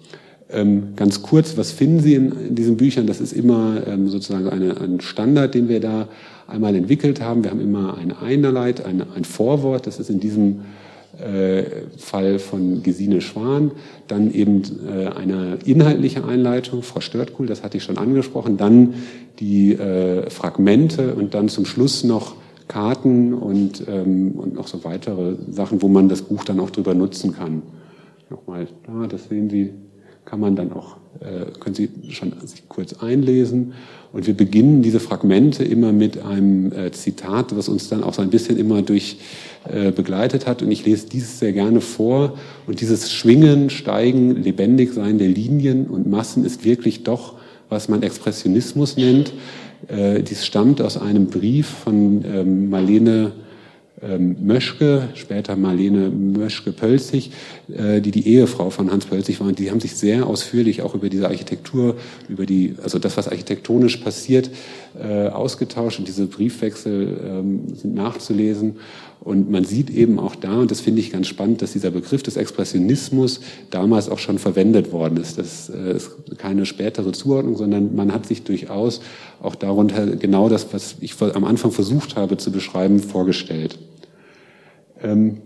[0.54, 3.06] Ähm, ganz kurz, was finden Sie in, in diesen Büchern?
[3.06, 6.08] Das ist immer ähm, sozusagen eine, ein Standard, den wir da
[6.46, 7.42] einmal entwickelt haben.
[7.42, 9.86] Wir haben immer eine Einleit, eine, ein Vorwort.
[9.86, 10.60] Das ist in diesem
[11.18, 11.64] äh,
[11.96, 13.72] Fall von Gesine Schwan.
[14.08, 18.56] Dann eben äh, eine inhaltliche Einleitung, Frau Störtkuhl, das hatte ich schon angesprochen.
[18.56, 18.94] Dann
[19.40, 22.36] die äh, Fragmente und dann zum Schluss noch
[22.68, 26.94] Karten und, ähm, und noch so weitere Sachen, wo man das Buch dann auch drüber
[26.94, 27.62] nutzen kann.
[28.30, 29.70] Nochmal da, das sehen Sie
[30.34, 33.74] kann man dann auch, äh, können Sie schon sich kurz einlesen.
[34.12, 38.22] Und wir beginnen diese Fragmente immer mit einem äh, Zitat, was uns dann auch so
[38.22, 39.18] ein bisschen immer durch
[39.72, 40.60] äh, begleitet hat.
[40.60, 42.36] Und ich lese dieses sehr gerne vor.
[42.66, 47.34] Und dieses Schwingen, Steigen, Lebendigsein der Linien und Massen ist wirklich doch,
[47.68, 49.32] was man Expressionismus nennt.
[49.88, 53.32] Dies stammt aus einem Brief von ähm, Marlene
[54.04, 57.30] ähm, Möschke, später Marlene Möschke-Pölzig,
[57.72, 59.48] äh, die die Ehefrau von Hans Pölzig war.
[59.48, 61.96] Und die haben sich sehr ausführlich auch über diese Architektur,
[62.28, 64.50] über die, also das, was architektonisch passiert,
[65.00, 65.98] äh, ausgetauscht.
[65.98, 68.76] Und diese Briefwechsel ähm, sind nachzulesen.
[69.20, 72.22] Und man sieht eben auch da, und das finde ich ganz spannend, dass dieser Begriff
[72.22, 73.40] des Expressionismus
[73.70, 75.38] damals auch schon verwendet worden ist.
[75.38, 79.00] Das äh, ist keine spätere Zuordnung, sondern man hat sich durchaus
[79.40, 83.78] auch darunter genau das, was ich am Anfang versucht habe zu beschreiben, vorgestellt.
[85.02, 85.38] Ähm,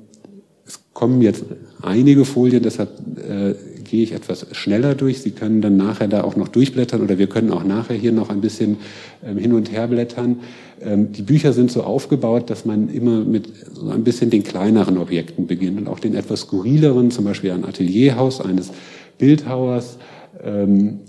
[0.66, 1.44] es kommen jetzt
[1.82, 5.20] einige Folien, deshalb äh, gehe ich etwas schneller durch.
[5.20, 8.28] Sie können dann nachher da auch noch durchblättern oder wir können auch nachher hier noch
[8.28, 8.76] ein bisschen
[9.24, 10.40] ähm, hin und her blättern.
[10.80, 14.98] Ähm, die Bücher sind so aufgebaut, dass man immer mit so ein bisschen den kleineren
[14.98, 18.70] Objekten beginnt und auch den etwas skurrileren, zum Beispiel ein Atelierhaus eines
[19.16, 19.98] Bildhauers,
[20.42, 21.00] ähm,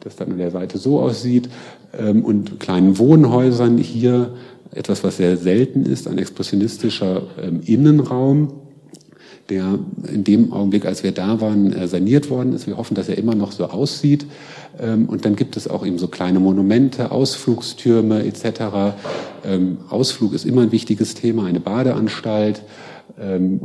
[0.00, 1.48] das dann an der Seite so aussieht,
[1.98, 4.34] ähm, und kleinen Wohnhäusern hier
[4.74, 8.54] etwas, was sehr selten ist, ein expressionistischer ähm, Innenraum,
[9.48, 9.78] der
[10.12, 12.66] in dem Augenblick, als wir da waren, äh, saniert worden ist.
[12.66, 14.26] Wir hoffen, dass er immer noch so aussieht.
[14.80, 18.94] Ähm, und dann gibt es auch eben so kleine Monumente, Ausflugstürme etc.
[19.44, 22.62] Ähm, Ausflug ist immer ein wichtiges Thema, eine Badeanstalt.
[23.20, 23.60] Ähm,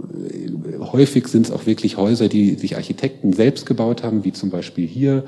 [0.92, 4.86] häufig sind es auch wirklich Häuser, die sich Architekten selbst gebaut haben, wie zum Beispiel
[4.86, 5.24] hier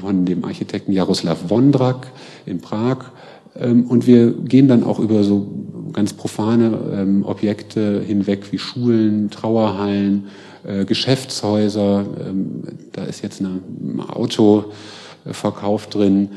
[0.00, 2.08] von dem Architekten Jaroslav Wondrak
[2.44, 3.12] in Prag.
[3.54, 5.46] Und wir gehen dann auch über so
[5.92, 10.28] ganz profane Objekte hinweg wie Schulen, Trauerhallen,
[10.62, 16.28] äh, Geschäftshäuser, ähm, da ist jetzt ein Autoverkauf drin.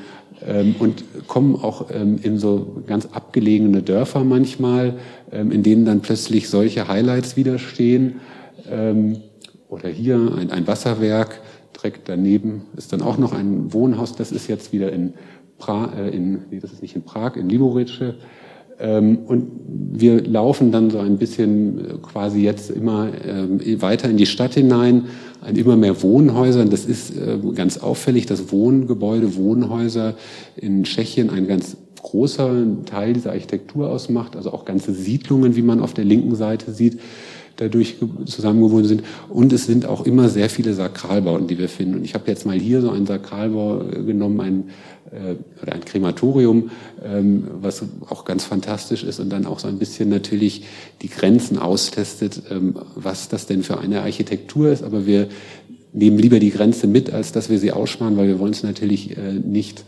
[0.45, 4.95] Ähm, und kommen auch ähm, in so ganz abgelegene Dörfer manchmal,
[5.32, 8.21] ähm, in denen dann plötzlich solche Highlights widerstehen.
[8.69, 9.17] Ähm,
[9.67, 11.41] oder hier ein, ein Wasserwerk,
[11.76, 15.13] direkt daneben ist dann auch noch ein Wohnhaus, das ist jetzt wieder in
[15.63, 18.15] Prag, äh, in, nee, das ist nicht in Prag, in Liborice.
[18.80, 19.47] Ähm, und
[19.93, 24.56] wir laufen dann so ein bisschen äh, quasi jetzt immer ähm, weiter in die Stadt
[24.56, 25.06] hinein,
[25.41, 26.69] an immer mehr Wohnhäusern.
[26.69, 30.15] Das ist äh, ganz auffällig, dass Wohngebäude, Wohnhäuser
[30.58, 32.52] in Tschechien ein ganz großer
[32.86, 36.99] Teil dieser Architektur ausmacht, also auch ganze Siedlungen, wie man auf der linken Seite sieht
[37.58, 39.04] dadurch zusammengewohnt sind.
[39.30, 41.96] Und es sind auch immer sehr viele Sakralbauten, die wir finden.
[41.96, 44.63] Und ich habe jetzt mal hier so einen Sakralbau äh, genommen, ein,
[45.12, 46.72] äh, oder ein Krematorium,
[47.04, 50.63] ähm, was auch ganz fantastisch ist und dann auch so ein bisschen natürlich
[51.02, 54.84] die Grenzen austestet, ähm, was das denn für eine Architektur ist.
[54.84, 55.28] Aber wir
[55.94, 59.16] nehmen lieber die Grenze mit, als dass wir sie aussparen, weil wir wollen es natürlich
[59.16, 59.86] äh, nicht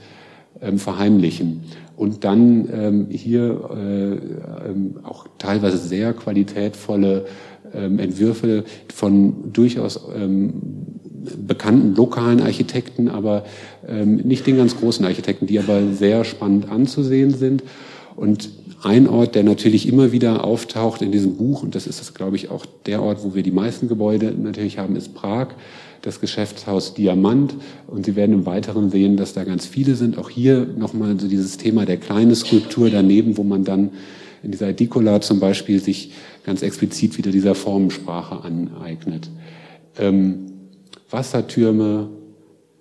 [0.62, 1.64] ähm, verheimlichen.
[1.98, 7.26] Und dann ähm, hier äh, ähm, auch teilweise sehr qualitätvolle
[7.76, 10.54] ähm, Entwürfe von durchaus ähm,
[11.48, 13.46] bekannten lokalen Architekten, aber
[13.88, 17.64] ähm, nicht den ganz großen Architekten, die aber sehr spannend anzusehen sind.
[18.16, 18.50] Und
[18.84, 22.36] ein Ort, der natürlich immer wieder auftaucht in diesem Buch, und das ist, das, glaube
[22.36, 25.48] ich, auch der Ort, wo wir die meisten Gebäude natürlich haben, ist Prag,
[26.04, 27.56] das Geschäftshaus Diamant.
[27.88, 30.18] Und Sie werden im Weiteren sehen, dass da ganz viele sind.
[30.20, 33.90] Auch hier nochmal so dieses Thema der kleinen Skulptur daneben, wo man dann
[34.44, 36.12] in dieser Edikola zum Beispiel sich
[36.46, 39.30] ganz explizit wieder dieser Formensprache aneignet.
[39.98, 40.46] Ähm,
[41.10, 42.10] Wassertürme,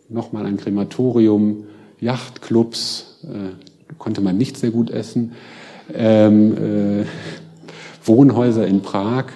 [0.09, 1.65] nochmal ein Krematorium,
[2.01, 5.33] Yachtclubs, äh, konnte man nicht sehr gut essen,
[5.93, 7.05] ähm, äh,
[8.05, 9.27] Wohnhäuser in Prag.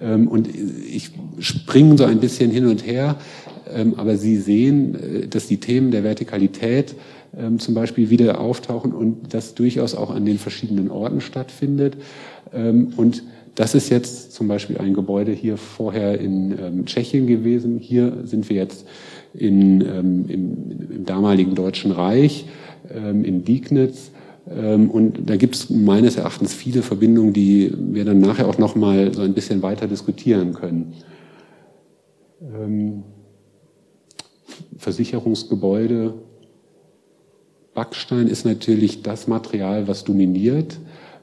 [0.00, 3.16] Ähm, und ich springe so ein bisschen hin und her,
[3.72, 6.94] ähm, aber Sie sehen, äh, dass die Themen der Vertikalität
[7.36, 11.96] ähm, zum Beispiel wieder auftauchen und das durchaus auch an den verschiedenen Orten stattfindet.
[12.54, 13.22] Ähm, und
[13.56, 17.78] das ist jetzt zum Beispiel ein Gebäude hier vorher in ähm, Tschechien gewesen.
[17.78, 18.86] Hier sind wir jetzt
[19.32, 22.46] in, ähm, im, im, damaligen Deutschen Reich,
[22.94, 24.10] ähm, in Diegnitz.
[24.54, 28.76] Ähm, und da gibt es meines Erachtens viele Verbindungen, die wir dann nachher auch noch
[28.76, 30.92] mal so ein bisschen weiter diskutieren können.
[34.76, 36.14] Versicherungsgebäude,
[37.74, 40.78] Backstein ist natürlich das Material, was dominiert.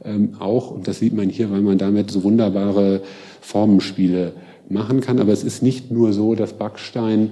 [0.06, 3.02] Ähm, auch, und das sieht man hier, weil man damit so wunderbare
[3.42, 4.34] Formenspiele
[4.70, 5.20] machen kann.
[5.20, 7.32] Aber es ist nicht nur so, dass Backstein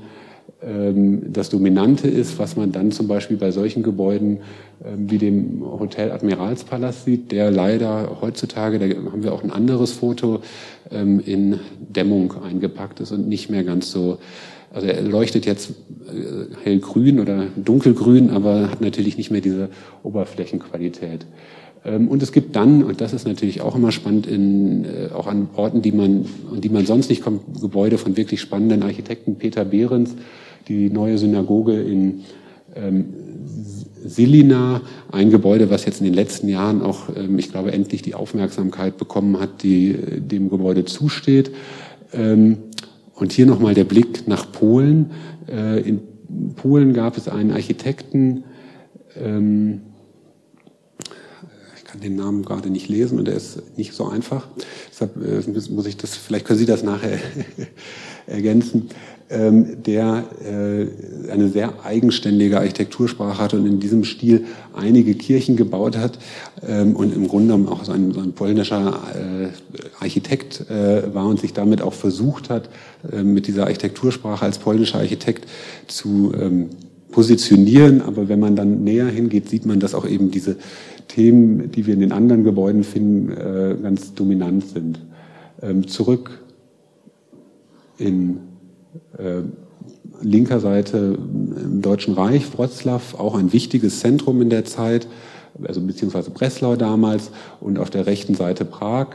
[0.63, 4.39] ähm, das Dominante ist, was man dann zum Beispiel bei solchen Gebäuden
[4.85, 9.91] ähm, wie dem Hotel Admiralspalast sieht, der leider heutzutage, da haben wir auch ein anderes
[9.91, 10.41] Foto,
[10.91, 14.17] ähm, in Dämmung eingepackt ist und nicht mehr ganz so
[14.73, 15.71] also er leuchtet jetzt
[16.07, 19.69] äh, hellgrün oder dunkelgrün, aber hat natürlich nicht mehr diese
[20.03, 21.25] Oberflächenqualität.
[21.83, 25.27] Ähm, und es gibt dann, und das ist natürlich auch immer spannend, in, äh, auch
[25.27, 29.35] an Orten, die man, an die man sonst nicht kommt, Gebäude von wirklich spannenden Architekten.
[29.35, 30.15] Peter Behrens,
[30.67, 32.21] die neue Synagoge in
[32.75, 33.13] ähm,
[34.03, 38.15] Silina, ein Gebäude, was jetzt in den letzten Jahren auch, ähm, ich glaube, endlich die
[38.15, 41.51] Aufmerksamkeit bekommen hat, die äh, dem Gebäude zusteht.
[42.13, 42.57] Ähm,
[43.13, 45.11] und hier nochmal der Blick nach Polen.
[45.47, 46.01] Äh, in
[46.55, 48.43] Polen gab es einen Architekten,
[49.21, 49.81] ähm,
[51.91, 54.47] kann den Namen gerade nicht lesen und er ist nicht so einfach.
[54.91, 57.19] Deshalb äh, muss ich das, vielleicht können Sie das nachher
[58.27, 58.89] ergänzen,
[59.29, 65.97] ähm, der äh, eine sehr eigenständige Architektursprache hat und in diesem Stil einige Kirchen gebaut
[65.97, 66.17] hat
[66.65, 69.47] ähm, und im Grunde genommen auch so ein, so ein polnischer äh,
[69.99, 72.69] Architekt war und sich damit auch versucht hat,
[73.21, 75.47] mit dieser Architektursprache als polnischer Architekt
[75.87, 76.69] zu ähm,
[77.11, 78.01] positionieren.
[78.01, 80.57] Aber wenn man dann näher hingeht, sieht man, dass auch eben diese
[81.07, 84.99] Themen, die wir in den anderen Gebäuden finden, äh, ganz dominant sind.
[85.61, 86.41] Ähm, zurück
[87.97, 88.39] in
[89.17, 89.41] äh,
[90.21, 95.07] linker Seite im Deutschen Reich, Wroclaw, auch ein wichtiges Zentrum in der Zeit,
[95.63, 99.07] also beziehungsweise Breslau damals, und auf der rechten Seite Prag.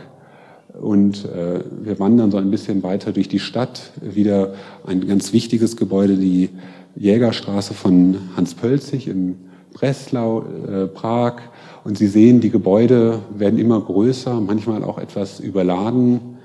[0.81, 4.55] Und äh, wir wandern so ein bisschen weiter durch die Stadt, wieder
[4.87, 6.51] ein ganz wichtiges Gebäude, die
[6.97, 9.37] Jägerstraße von Hans Pölzig in
[9.73, 11.41] Breslau, äh, Prag.
[11.87, 16.37] Und Sie sehen, die Gebäude werden immer größer, manchmal auch etwas überladen,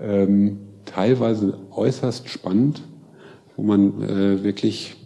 [0.00, 2.80] ähm, teilweise äußerst spannend,
[3.54, 4.96] wo man äh, wirklich,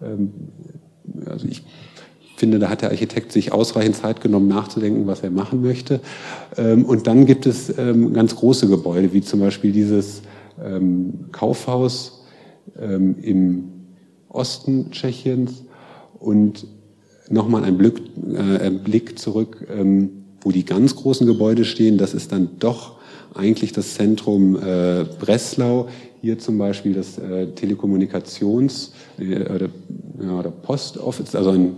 [0.00, 0.32] ähm,
[1.26, 1.62] also ich
[2.36, 6.00] finde, da hat der Architekt sich ausreichend Zeit genommen, nachzudenken, was er machen möchte.
[6.56, 10.22] Ähm, und dann gibt es ähm, ganz große Gebäude, wie zum Beispiel dieses
[10.64, 12.24] ähm, Kaufhaus
[12.80, 13.64] ähm, im
[14.30, 15.66] Osten Tschechiens
[16.18, 16.66] und
[17.30, 18.00] nochmal ein Blick,
[18.34, 20.10] äh, Blick zurück, ähm,
[20.42, 21.96] wo die ganz großen Gebäude stehen.
[21.96, 22.96] Das ist dann doch
[23.34, 25.88] eigentlich das Zentrum äh, Breslau.
[26.20, 29.68] Hier zum Beispiel das äh, Telekommunikations- äh, oder,
[30.22, 31.72] ja, oder Post Office, also ein,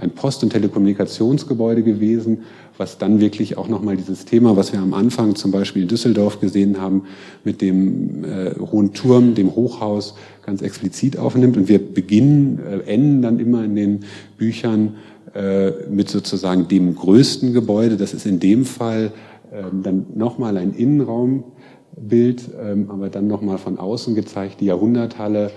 [0.00, 2.38] ein Post- und Telekommunikationsgebäude gewesen,
[2.78, 6.40] was dann wirklich auch nochmal dieses Thema, was wir am Anfang zum Beispiel in Düsseldorf
[6.40, 7.02] gesehen haben,
[7.44, 11.58] mit dem äh, hohen Turm, dem Hochhaus, ganz explizit aufnimmt.
[11.58, 14.00] Und wir beginnen, äh, enden dann immer in den
[14.38, 14.94] Büchern
[15.34, 17.98] äh, mit sozusagen dem größten Gebäude.
[17.98, 19.12] Das ist in dem Fall
[19.52, 25.50] ähm, dann nochmal ein Innenraumbild, ähm, aber dann nochmal von außen gezeigt, die Jahrhunderthalle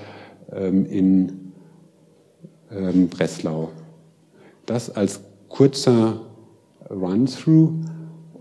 [0.52, 1.32] ähm, in
[2.70, 3.70] ähm, Breslau.
[4.66, 6.22] Das als kurzer
[6.90, 7.74] Run-Through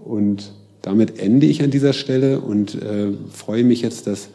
[0.05, 4.29] und damit ende ich an dieser Stelle und äh, freue mich jetzt, dass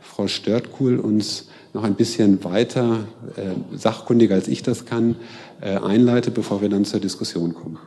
[0.00, 3.04] Frau Störtkuhl uns noch ein bisschen weiter,
[3.36, 5.16] äh, sachkundiger als ich das kann,
[5.60, 7.78] äh, einleitet, bevor wir dann zur Diskussion kommen.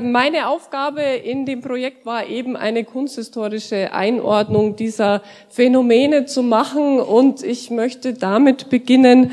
[0.00, 5.20] Meine Aufgabe in dem Projekt war eben eine kunsthistorische Einordnung dieser
[5.50, 9.32] Phänomene zu machen und ich möchte damit beginnen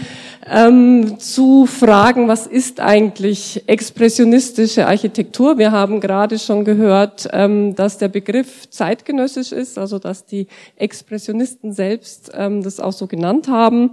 [0.49, 5.57] ähm, zu fragen, was ist eigentlich expressionistische Architektur?
[5.57, 11.71] Wir haben gerade schon gehört, ähm, dass der Begriff zeitgenössisch ist, also dass die Expressionisten
[11.71, 13.91] selbst ähm, das auch so genannt haben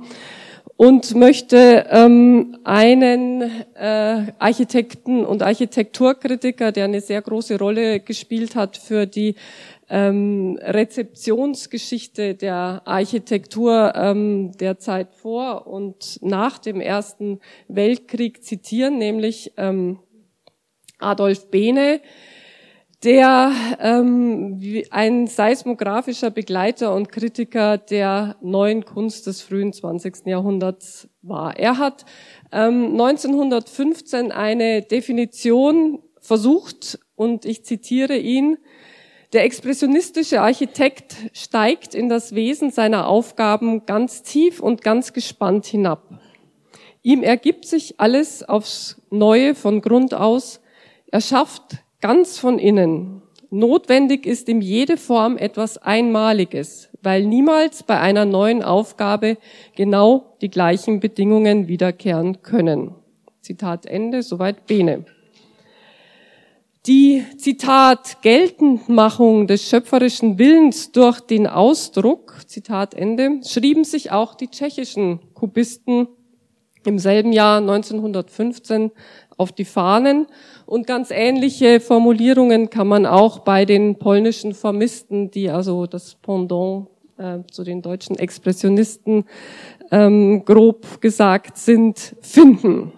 [0.78, 3.42] und möchte ähm, einen
[3.74, 9.34] äh, Architekten und Architekturkritiker, der eine sehr große Rolle gespielt hat für die
[9.88, 19.54] ähm, Rezeptionsgeschichte der Architektur ähm, der Zeit vor und nach dem Ersten Weltkrieg zitieren, nämlich
[19.56, 19.98] ähm,
[21.00, 22.00] Adolf Behne,
[23.04, 30.26] der ähm, ein seismografischer Begleiter und Kritiker der neuen Kunst des frühen 20.
[30.26, 31.56] Jahrhunderts war.
[31.56, 32.04] Er hat
[32.50, 38.58] ähm, 1915 eine Definition versucht und ich zitiere ihn,
[39.32, 46.18] der expressionistische Architekt steigt in das Wesen seiner Aufgaben ganz tief und ganz gespannt hinab.
[47.02, 50.60] Ihm ergibt sich alles aufs Neue von Grund aus.
[51.10, 53.22] Er schafft ganz von innen.
[53.50, 59.38] Notwendig ist ihm jede Form etwas Einmaliges, weil niemals bei einer neuen Aufgabe
[59.74, 62.94] genau die gleichen Bedingungen wiederkehren können.
[63.40, 65.06] Zitat Ende, soweit Bene.
[66.86, 74.48] Die, Zitat, Geltendmachung des schöpferischen Willens durch den Ausdruck, Zitat Ende, schrieben sich auch die
[74.48, 76.08] tschechischen Kubisten
[76.84, 78.90] im selben Jahr 1915
[79.36, 80.26] auf die Fahnen.
[80.68, 86.88] Und ganz ähnliche Formulierungen kann man auch bei den polnischen Formisten, die also das Pendant
[87.16, 89.24] äh, zu den deutschen Expressionisten
[89.90, 92.92] ähm, grob gesagt sind, finden.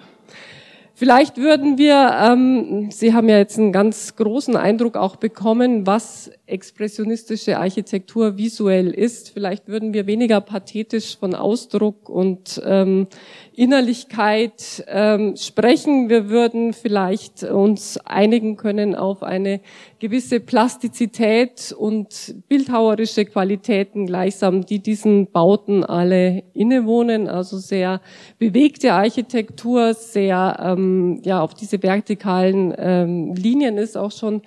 [0.95, 6.33] Vielleicht würden wir, ähm, Sie haben ja jetzt einen ganz großen Eindruck auch bekommen, was
[6.51, 9.31] expressionistische Architektur visuell ist.
[9.31, 13.07] Vielleicht würden wir weniger pathetisch von Ausdruck und ähm,
[13.55, 16.09] Innerlichkeit ähm, sprechen.
[16.09, 19.61] Wir würden vielleicht uns einigen können auf eine
[19.99, 27.29] gewisse Plastizität und bildhauerische Qualitäten gleichsam, die diesen Bauten alle innewohnen.
[27.29, 28.01] Also sehr
[28.39, 34.43] bewegte Architektur, sehr ähm, ja auf diese vertikalen ähm, Linien ist auch schon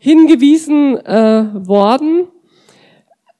[0.00, 2.28] hingewiesen äh, worden.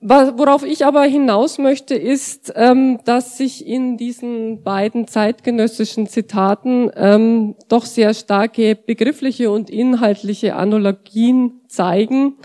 [0.02, 7.54] Worauf ich aber hinaus möchte, ist, ähm, dass sich in diesen beiden zeitgenössischen Zitaten ähm,
[7.68, 12.36] doch sehr starke begriffliche und inhaltliche Analogien zeigen,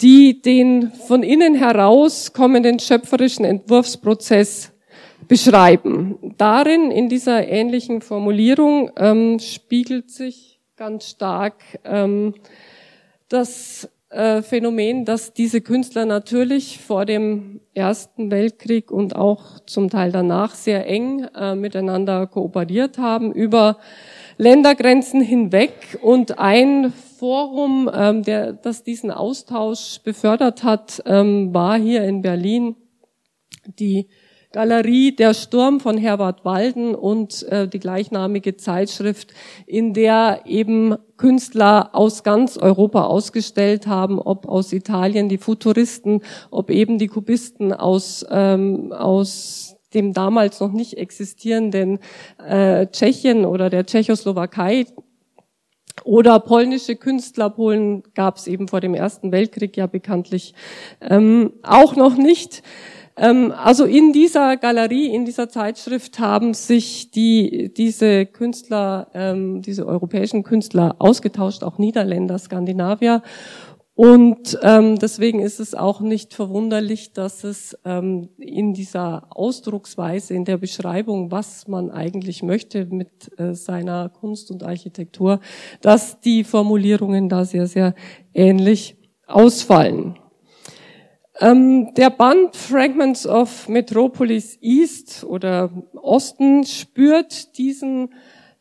[0.00, 4.72] die den von innen heraus kommenden schöpferischen Entwurfsprozess
[5.28, 6.34] beschreiben.
[6.36, 12.34] Darin, in dieser ähnlichen Formulierung, ähm, spiegelt sich ganz stark ähm,
[13.32, 20.12] das äh, Phänomen, dass diese Künstler natürlich vor dem Ersten Weltkrieg und auch zum Teil
[20.12, 23.78] danach sehr eng äh, miteinander kooperiert haben über
[24.36, 25.98] Ländergrenzen hinweg.
[26.02, 32.76] Und ein Forum, ähm, der, das diesen Austausch befördert hat, ähm, war hier in Berlin
[33.78, 34.08] die
[34.52, 39.32] Galerie Der Sturm von Herbert Walden und äh, die gleichnamige Zeitschrift,
[39.66, 46.70] in der eben Künstler aus ganz Europa ausgestellt haben, ob aus Italien die Futuristen, ob
[46.70, 51.98] eben die Kubisten aus, ähm, aus dem damals noch nicht existierenden
[52.46, 54.84] äh, Tschechien oder der Tschechoslowakei,
[56.04, 60.54] oder polnische Künstler, Polen gab es eben vor dem Ersten Weltkrieg ja bekanntlich
[61.00, 62.62] ähm, auch noch nicht.
[63.16, 69.86] Ähm, also in dieser Galerie, in dieser Zeitschrift haben sich die, diese Künstler, ähm, diese
[69.86, 73.22] europäischen Künstler ausgetauscht, auch Niederländer, Skandinavier.
[73.94, 80.46] Und ähm, deswegen ist es auch nicht verwunderlich, dass es ähm, in dieser Ausdrucksweise, in
[80.46, 85.40] der Beschreibung, was man eigentlich möchte mit äh, seiner Kunst und Architektur,
[85.82, 87.94] dass die Formulierungen da sehr, sehr
[88.32, 88.96] ähnlich
[89.26, 90.18] ausfallen.
[91.42, 98.14] Ähm, der Band Fragments of Metropolis East oder Osten spürt diesen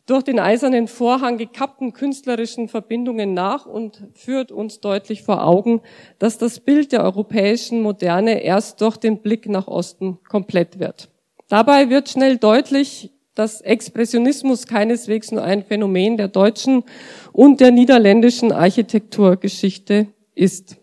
[0.07, 5.81] durch den eisernen Vorhang gekappten künstlerischen Verbindungen nach und führt uns deutlich vor Augen,
[6.17, 11.11] dass das Bild der europäischen Moderne erst durch den Blick nach Osten komplett wird.
[11.49, 16.83] Dabei wird schnell deutlich, dass Expressionismus keineswegs nur ein Phänomen der deutschen
[17.31, 20.80] und der niederländischen Architekturgeschichte ist.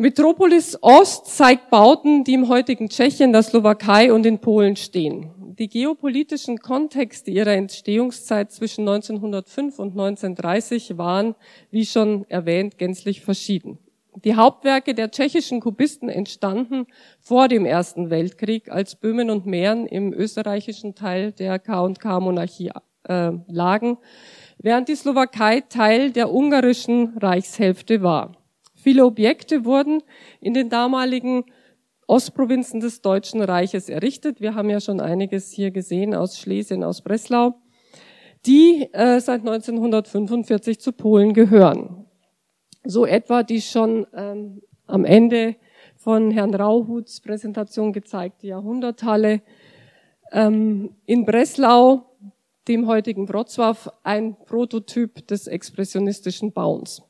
[0.00, 5.32] Metropolis Ost zeigt Bauten, die im heutigen Tschechien, der Slowakei und in Polen stehen.
[5.58, 11.34] Die geopolitischen Kontexte ihrer Entstehungszeit zwischen 1905 und 1930 waren,
[11.72, 13.78] wie schon erwähnt, gänzlich verschieden.
[14.14, 16.86] Die Hauptwerke der tschechischen Kubisten entstanden
[17.18, 22.70] vor dem Ersten Weltkrieg, als Böhmen und Mähren im österreichischen Teil der K&K-Monarchie
[23.08, 23.98] äh, lagen,
[24.58, 28.37] während die Slowakei Teil der ungarischen Reichshälfte war.
[28.80, 30.02] Viele Objekte wurden
[30.40, 31.44] in den damaligen
[32.06, 34.40] Ostprovinzen des Deutschen Reiches errichtet.
[34.40, 37.56] Wir haben ja schon einiges hier gesehen aus Schlesien, aus Breslau,
[38.46, 42.06] die äh, seit 1945 zu Polen gehören.
[42.84, 45.56] So etwa die schon ähm, am Ende
[45.96, 49.42] von Herrn Rauhuts Präsentation gezeigte Jahrhunderthalle
[50.30, 52.06] ähm, in Breslau,
[52.68, 57.02] dem heutigen Wrocław, ein Prototyp des expressionistischen Bauens.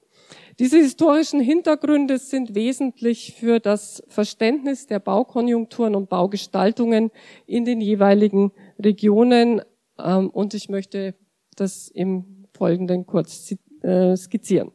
[0.58, 7.10] Diese historischen Hintergründe sind wesentlich für das Verständnis der Baukonjunkturen und Baugestaltungen
[7.46, 9.62] in den jeweiligen Regionen.
[9.98, 11.14] Ähm, und ich möchte
[11.56, 14.72] das im Folgenden kurz äh, skizzieren.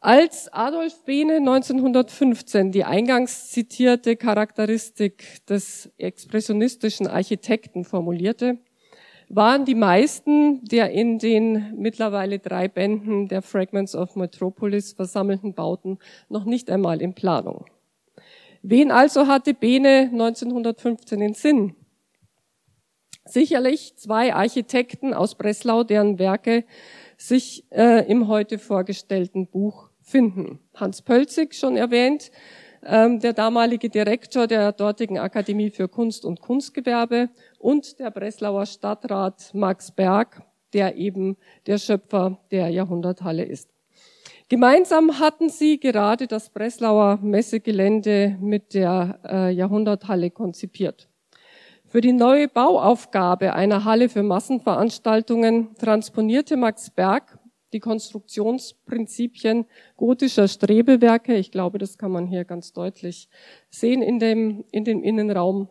[0.00, 8.58] Als Adolf Behne 1915 die eingangs zitierte Charakteristik des expressionistischen Architekten formulierte,
[9.28, 15.98] waren die meisten der in den mittlerweile drei Bänden der Fragments of Metropolis versammelten Bauten
[16.28, 17.66] noch nicht einmal in Planung.
[18.62, 21.74] Wen also hatte Bene 1915 in Sinn?
[23.24, 26.64] Sicherlich zwei Architekten aus Breslau, deren Werke
[27.16, 30.60] sich äh, im heute vorgestellten Buch finden.
[30.74, 32.30] Hans Pölzig, schon erwähnt,
[32.86, 39.52] ähm, der damalige Direktor der dortigen Akademie für Kunst und Kunstgewerbe und der Breslauer Stadtrat
[39.54, 43.70] Max Berg, der eben der Schöpfer der Jahrhunderthalle ist.
[44.48, 51.08] Gemeinsam hatten sie gerade das Breslauer Messegelände mit der äh, Jahrhunderthalle konzipiert.
[51.88, 57.35] Für die neue Bauaufgabe einer Halle für Massenveranstaltungen transponierte Max Berg
[57.72, 61.34] die Konstruktionsprinzipien gotischer Strebewerke.
[61.36, 63.28] Ich glaube, das kann man hier ganz deutlich
[63.70, 65.68] sehen in dem, in dem Innenraum,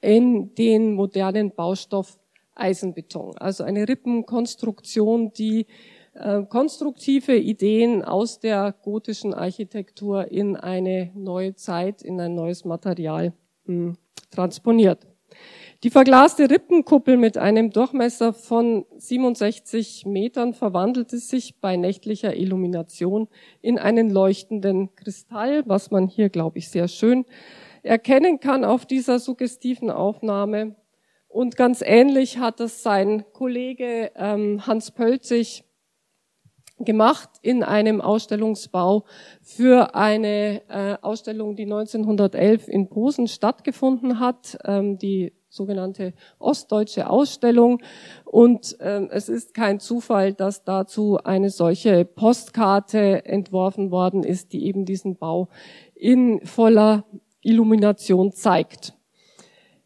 [0.00, 2.18] in den modernen Baustoff
[2.54, 3.36] Eisenbeton.
[3.38, 5.66] Also eine Rippenkonstruktion, die
[6.14, 13.32] äh, konstruktive Ideen aus der gotischen Architektur in eine neue Zeit, in ein neues Material
[13.64, 13.96] mh, hm,
[14.30, 15.06] transponiert.
[15.84, 23.28] Die verglaste Rippenkuppel mit einem Durchmesser von 67 Metern verwandelte sich bei nächtlicher Illumination
[23.62, 27.26] in einen leuchtenden Kristall, was man hier, glaube ich, sehr schön
[27.84, 30.74] erkennen kann auf dieser suggestiven Aufnahme.
[31.28, 35.62] Und ganz ähnlich hat es sein Kollege ähm, Hans Pölzig
[36.80, 39.04] gemacht in einem Ausstellungsbau
[39.42, 47.82] für eine äh, Ausstellung, die 1911 in Posen stattgefunden hat, ähm, die sogenannte Ostdeutsche Ausstellung.
[48.24, 54.64] Und ähm, es ist kein Zufall, dass dazu eine solche Postkarte entworfen worden ist, die
[54.64, 55.48] eben diesen Bau
[55.94, 57.04] in voller
[57.42, 58.94] Illumination zeigt.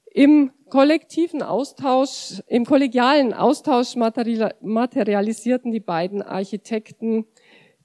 [0.04, 7.26] Im kollektiven Austausch, im kollegialen Austausch materialisierten die beiden Architekten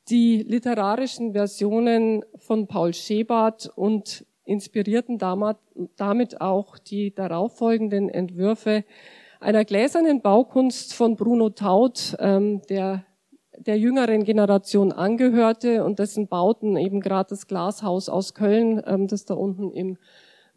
[0.09, 8.83] die literarischen Versionen von Paul Schebart und inspirierten damit auch die darauffolgenden Entwürfe
[9.39, 13.03] einer gläsernen Baukunst von Bruno Taut, ähm, der
[13.59, 19.25] der jüngeren Generation angehörte und dessen Bauten eben gerade das Glashaus aus Köln, ähm, das
[19.25, 19.97] da unten im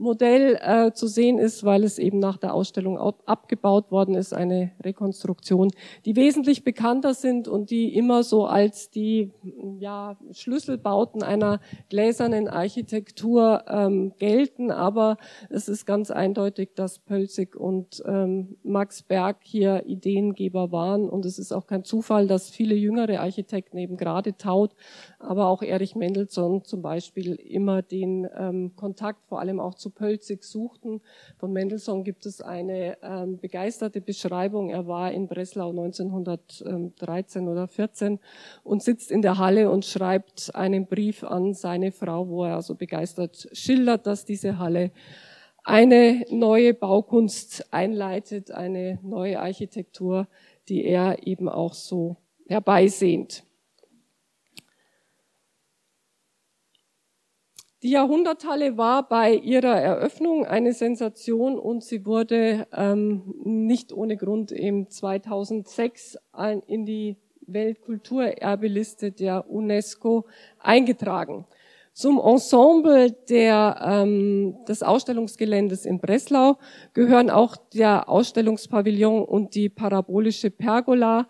[0.00, 4.72] Modell äh, zu sehen ist, weil es eben nach der Ausstellung abgebaut worden ist, eine
[4.82, 5.70] Rekonstruktion,
[6.06, 9.30] die wesentlich bekannter sind und die immer so als die
[9.78, 14.70] ja, Schlüsselbauten einer gläsernen Architektur ähm, gelten.
[14.70, 15.18] Aber
[15.50, 21.10] es ist ganz eindeutig, dass Pölzig und ähm, Max Berg hier Ideengeber waren.
[21.10, 24.74] Und es ist auch kein Zufall, dass viele jüngere Architekten eben gerade Taut,
[25.18, 30.44] aber auch Erich Mendelssohn zum Beispiel immer den ähm, Kontakt vor allem auch zu Pölzig
[30.44, 31.00] suchten.
[31.38, 34.70] Von Mendelssohn gibt es eine ähm, begeisterte Beschreibung.
[34.70, 38.18] Er war in Breslau 1913 oder 14
[38.62, 42.74] und sitzt in der Halle und schreibt einen Brief an seine Frau, wo er also
[42.74, 44.90] begeistert schildert, dass diese Halle
[45.62, 50.26] eine neue Baukunst einleitet, eine neue Architektur,
[50.68, 52.16] die er eben auch so
[52.48, 53.44] herbeisehnt.
[57.82, 64.52] Die Jahrhunderthalle war bei ihrer Eröffnung eine Sensation und sie wurde ähm, nicht ohne Grund
[64.52, 66.18] im 2006
[66.66, 67.16] in die
[67.46, 70.26] Weltkulturerbeliste der UNESCO
[70.58, 71.46] eingetragen.
[71.94, 76.58] Zum Ensemble der, ähm, des Ausstellungsgeländes in Breslau
[76.92, 81.26] gehören auch der Ausstellungspavillon und die parabolische Pergola,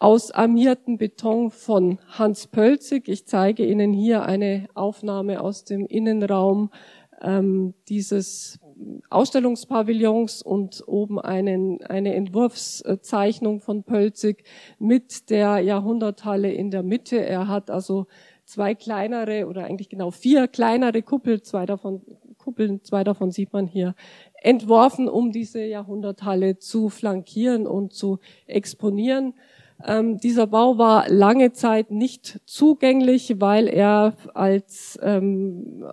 [0.00, 3.06] aus armierten Beton von Hans Pölzig.
[3.06, 6.70] Ich zeige Ihnen hier eine Aufnahme aus dem Innenraum
[7.20, 8.58] ähm, dieses
[9.10, 14.44] Ausstellungspavillons und oben einen, eine Entwurfszeichnung von Pölzig
[14.78, 17.22] mit der Jahrhunderthalle in der Mitte.
[17.22, 18.06] Er hat also
[18.46, 22.00] zwei kleinere oder eigentlich genau vier kleinere Kuppel, zwei davon,
[22.38, 23.94] Kuppeln, zwei davon sieht man hier,
[24.40, 29.34] entworfen, um diese Jahrhunderthalle zu flankieren und zu exponieren.
[29.86, 35.84] Ähm, dieser Bau war lange Zeit nicht zugänglich, weil er als ähm,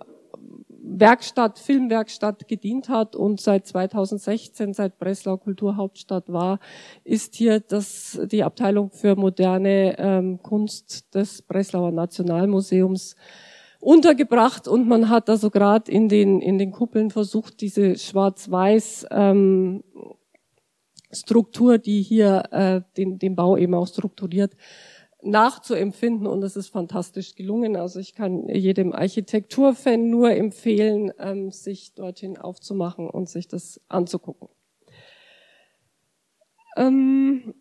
[0.90, 6.58] Werkstatt, Filmwerkstatt gedient hat und seit 2016, seit Breslau Kulturhauptstadt war,
[7.04, 13.16] ist hier das, die Abteilung für moderne ähm, Kunst des Breslauer Nationalmuseums
[13.80, 19.84] untergebracht und man hat also gerade in den, in den Kuppeln versucht, diese schwarz-weiß ähm,
[21.10, 24.54] Struktur, die hier äh, den, den Bau eben auch strukturiert,
[25.22, 27.76] nachzuempfinden und es ist fantastisch gelungen.
[27.76, 34.48] Also ich kann jedem Architekturfan nur empfehlen, ähm, sich dorthin aufzumachen und sich das anzugucken.
[36.76, 37.54] Ähm,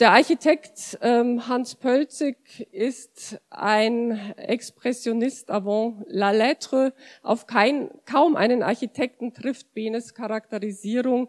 [0.00, 6.92] der Architekt ähm, Hans Pölzig ist ein Expressionist avant la lettre.
[7.22, 11.28] Auf kein, kaum einen Architekten trifft Benes Charakterisierung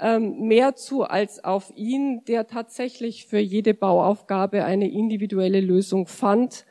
[0.00, 6.66] ähm, mehr zu als auf ihn, der tatsächlich für jede Bauaufgabe eine individuelle Lösung fand.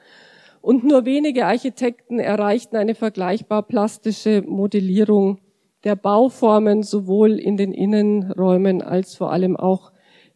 [0.62, 5.40] Und nur wenige Architekten erreichten eine vergleichbar plastische Modellierung
[5.84, 9.92] der Bauformen sowohl in den Innenräumen als vor allem auch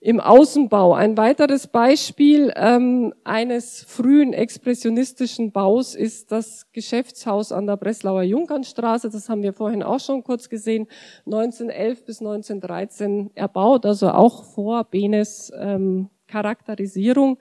[0.06, 0.94] im Außenbau.
[0.94, 9.10] Ein weiteres Beispiel ähm, eines frühen expressionistischen Baus ist das Geschäftshaus an der Breslauer Junkernstraße.
[9.10, 10.86] Das haben wir vorhin auch schon kurz gesehen.
[11.26, 17.40] 1911 bis 1913 erbaut, also auch vor Benes ähm, Charakterisierung.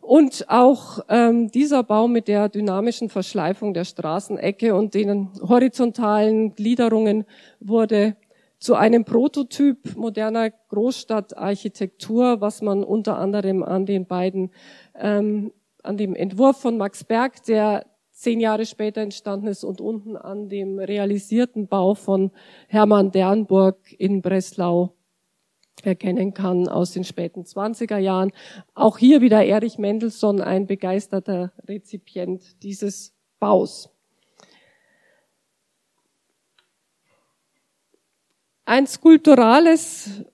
[0.00, 7.26] Und auch ähm, dieser Bau mit der dynamischen Verschleifung der Straßenecke und den horizontalen Gliederungen
[7.60, 8.16] wurde
[8.62, 14.52] zu einem Prototyp moderner Großstadtarchitektur, was man unter anderem an den beiden,
[14.94, 15.52] ähm,
[15.82, 20.48] an dem Entwurf von Max Berg, der zehn Jahre später entstanden ist, und unten an
[20.48, 22.30] dem realisierten Bau von
[22.68, 24.94] Hermann Dernburg in Breslau
[25.82, 28.30] erkennen kann aus den späten 20er Jahren.
[28.74, 33.91] Auch hier wieder Erich Mendelssohn, ein begeisterter Rezipient dieses Baus.
[38.64, 40.24] Ein skulpturales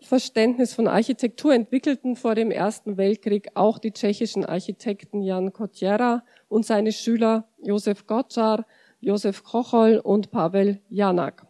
[0.00, 6.64] Verständnis von Architektur entwickelten vor dem Ersten Weltkrieg auch die tschechischen Architekten Jan Kotjera und
[6.64, 8.64] seine Schüler Josef Gottschar,
[9.00, 11.46] Josef Kochol und Pavel Janak.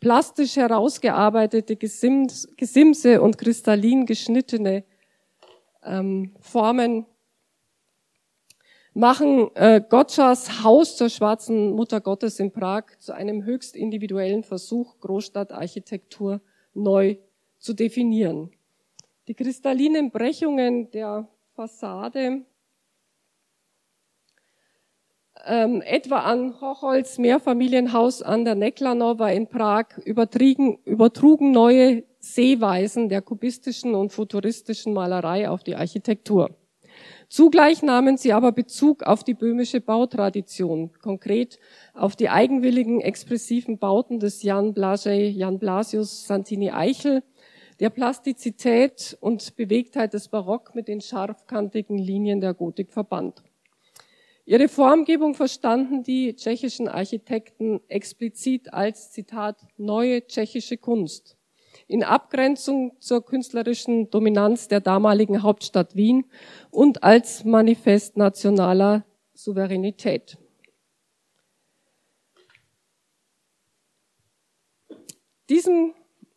[0.00, 4.84] Plastisch herausgearbeitete Gesims, Gesimse und kristallin geschnittene
[5.84, 7.06] ähm, Formen
[8.94, 14.98] machen äh, Gottschas Haus zur schwarzen Mutter Gottes in Prag zu einem höchst individuellen Versuch,
[15.00, 16.40] Großstadtarchitektur
[16.74, 17.16] neu
[17.58, 18.50] zu definieren.
[19.28, 22.44] Die kristallinen Brechungen der Fassade
[25.46, 33.22] ähm, etwa an Hochholz Mehrfamilienhaus an der Neklanova in Prag übertrugen, übertrugen neue Sehweisen der
[33.22, 36.50] kubistischen und futuristischen Malerei auf die Architektur.
[37.28, 41.58] Zugleich nahmen sie aber Bezug auf die böhmische Bautradition, konkret
[41.92, 47.22] auf die eigenwilligen, expressiven Bauten des Jan Blasius, Jan Blasius Santini Eichel,
[47.80, 53.42] der Plastizität und Bewegtheit des Barock mit den scharfkantigen Linien der Gotik verband.
[54.46, 61.37] Ihre Formgebung verstanden die tschechischen Architekten explizit als, Zitat, neue tschechische Kunst
[61.88, 66.26] in Abgrenzung zur künstlerischen Dominanz der damaligen Hauptstadt Wien
[66.70, 70.36] und als Manifest nationaler Souveränität.
[75.48, 75.94] Diesem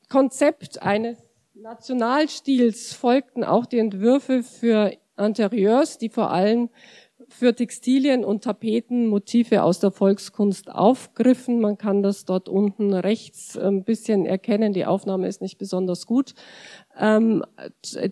[0.10, 1.18] Konzept eines
[1.54, 6.70] Nationalstils folgten auch die Entwürfe für Interieurs, die vor allem
[7.32, 11.60] für Textilien und Tapeten Motive aus der Volkskunst aufgriffen.
[11.60, 14.74] Man kann das dort unten rechts ein bisschen erkennen.
[14.74, 16.34] Die Aufnahme ist nicht besonders gut.
[17.00, 17.44] Ähm,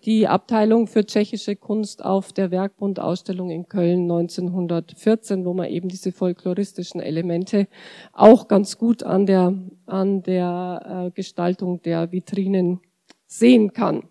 [0.05, 6.11] die Abteilung für tschechische Kunst auf der Werkbund-Ausstellung in Köln 1914, wo man eben diese
[6.11, 7.67] folkloristischen Elemente
[8.13, 9.53] auch ganz gut an der,
[9.85, 12.79] an der äh, Gestaltung der Vitrinen
[13.27, 14.03] sehen kann.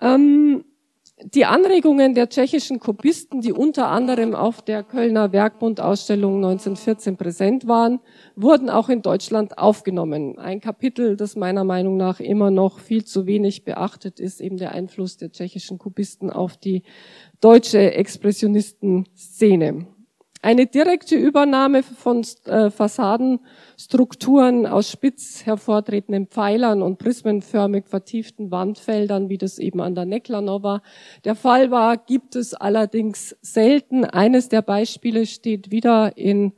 [0.00, 0.64] Ähm,
[1.24, 8.00] die Anregungen der tschechischen Kopisten, die unter anderem auf der Kölner Werkbund-Ausstellung 1914 präsent waren,
[8.36, 10.38] wurden auch in Deutschland aufgenommen.
[10.38, 14.72] Ein Kapitel, das meiner Meinung nach immer noch viel zu wenig beachtet ist, eben der
[14.72, 16.82] Einfluss der tschechischen Kubisten auf die
[17.40, 19.86] deutsche Expressionistenszene.
[20.40, 29.38] Eine direkte Übernahme von äh, Fassadenstrukturen aus spitz hervortretenden Pfeilern und prismenförmig vertieften Wandfeldern, wie
[29.38, 30.82] das eben an der Neklanova
[31.24, 34.04] der Fall war, gibt es allerdings selten.
[34.04, 36.52] Eines der Beispiele steht wieder in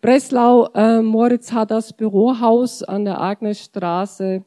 [0.00, 0.68] Breslau.
[0.74, 4.44] Äh, Moritz Hadders Bürohaus an der Agnesstraße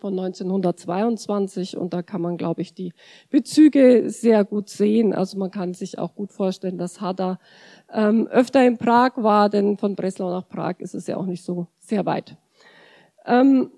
[0.00, 2.92] von 1922 und da kann man, glaube ich, die
[3.30, 5.12] Bezüge sehr gut sehen.
[5.12, 7.38] Also man kann sich auch gut vorstellen, dass Hadda
[7.92, 11.44] ähm, öfter in Prag war, denn von Breslau nach Prag ist es ja auch nicht
[11.44, 12.36] so sehr weit.
[13.26, 13.70] Ähm,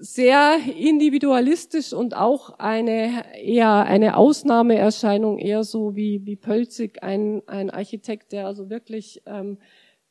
[0.00, 7.68] sehr individualistisch und auch eine eher eine Ausnahmeerscheinung, eher so wie, wie Pölzig, ein, ein
[7.68, 9.58] Architekt, der also wirklich ähm,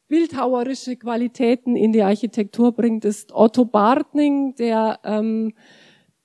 [0.09, 5.53] bildhauerische Qualitäten in die Architektur bringt, ist Otto Bartning, der ähm,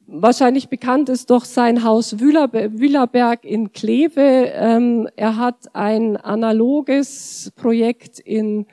[0.07, 4.51] wahrscheinlich bekannt ist durch sein Haus Wühlerberg in Kleve.
[4.55, 8.67] Ähm, er hat ein analoges Projekt in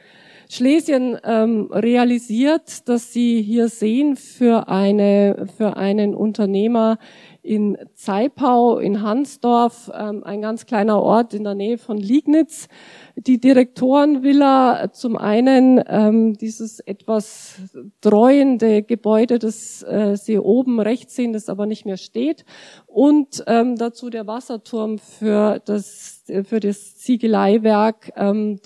[0.49, 6.97] Schlesien ähm, realisiert, das Sie hier sehen für eine für einen Unternehmer
[7.44, 12.68] in Zeipau, in Hansdorf, ähm, ein ganz kleiner Ort in der Nähe von Liegnitz.
[13.16, 17.56] Die Direktorenvilla, zum einen ähm, dieses etwas
[18.00, 22.46] dreuende Gebäude, das äh, Sie oben rechts sehen, das aber nicht mehr steht,
[22.86, 28.14] und ähm, dazu der Wasserturm für das, für das Ziegeleiwerk,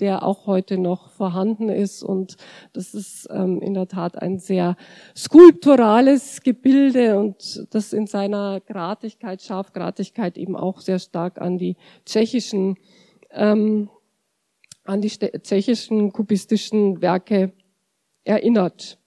[0.00, 2.02] der auch heute noch vorhanden ist.
[2.02, 2.36] Und
[2.72, 4.76] das ist in der Tat ein sehr
[5.16, 12.76] skulpturales Gebilde und das in seiner Gratigkeit, Scharfgratigkeit eben auch sehr stark an die tschechischen
[13.30, 13.90] ähm,
[14.84, 17.52] an die tschechischen kubistischen Werke
[18.24, 18.98] erinnert.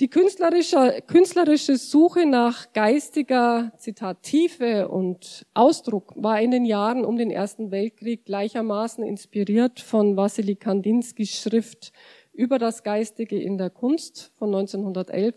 [0.00, 7.16] Die künstlerische, künstlerische Suche nach geistiger, Zitat, Tiefe und Ausdruck war in den Jahren um
[7.16, 11.92] den Ersten Weltkrieg gleichermaßen inspiriert von Wassily Kandinskys Schrift
[12.32, 15.36] über das Geistige in der Kunst von 1911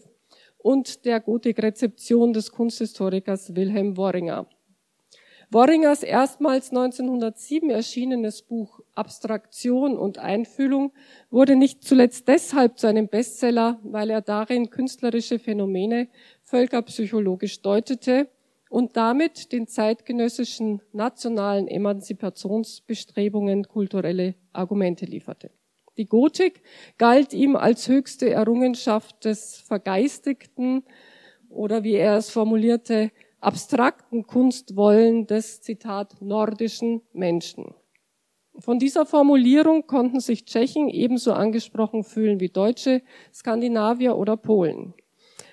[0.65, 4.47] und der Gotik-Rezeption des Kunsthistorikers Wilhelm Worringer.
[5.51, 10.91] Worringers erstmals 1907 erschienenes Buch Abstraktion und Einfühlung
[11.29, 16.07] wurde nicht zuletzt deshalb zu einem Bestseller, weil er darin künstlerische Phänomene
[16.41, 18.27] völkerpsychologisch deutete
[18.67, 25.51] und damit den zeitgenössischen nationalen Emanzipationsbestrebungen kulturelle Argumente lieferte.
[25.97, 26.61] Die Gotik
[26.97, 30.83] galt ihm als höchste Errungenschaft des Vergeistigten
[31.49, 37.73] oder wie er es formulierte, abstrakten Kunstwollen des, Zitat, nordischen Menschen.
[38.57, 43.01] Von dieser Formulierung konnten sich Tschechen ebenso angesprochen fühlen wie Deutsche,
[43.33, 44.93] Skandinavier oder Polen.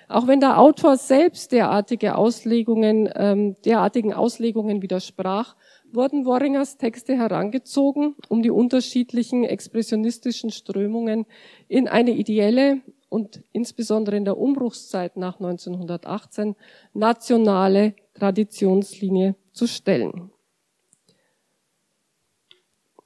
[0.07, 5.55] Auch wenn der Autor selbst derartige Auslegungen, ähm, derartigen Auslegungen widersprach,
[5.93, 11.25] wurden Worringers Texte herangezogen, um die unterschiedlichen expressionistischen Strömungen
[11.67, 16.55] in eine ideelle und insbesondere in der Umbruchszeit nach 1918
[16.93, 20.31] nationale Traditionslinie zu stellen.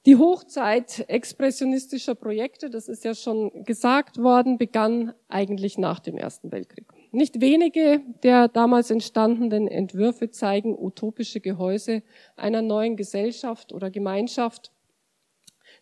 [0.06, 6.50] Die Hochzeit expressionistischer Projekte, das ist ja schon gesagt worden, begann eigentlich nach dem Ersten
[6.50, 6.86] Weltkrieg.
[7.10, 12.02] Nicht wenige der damals entstandenen Entwürfe zeigen utopische Gehäuse
[12.36, 14.72] einer neuen Gesellschaft oder Gemeinschaft,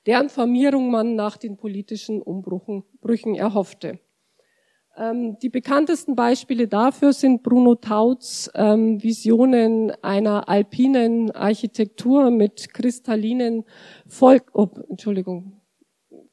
[0.06, 3.98] deren Formierung man nach den politischen Umbrüchen erhoffte.
[4.96, 13.64] Ähm, die bekanntesten Beispiele dafür sind Bruno Tauts ähm, Visionen einer alpinen Architektur mit kristallinen
[14.06, 15.60] Volk, oh, Entschuldigung,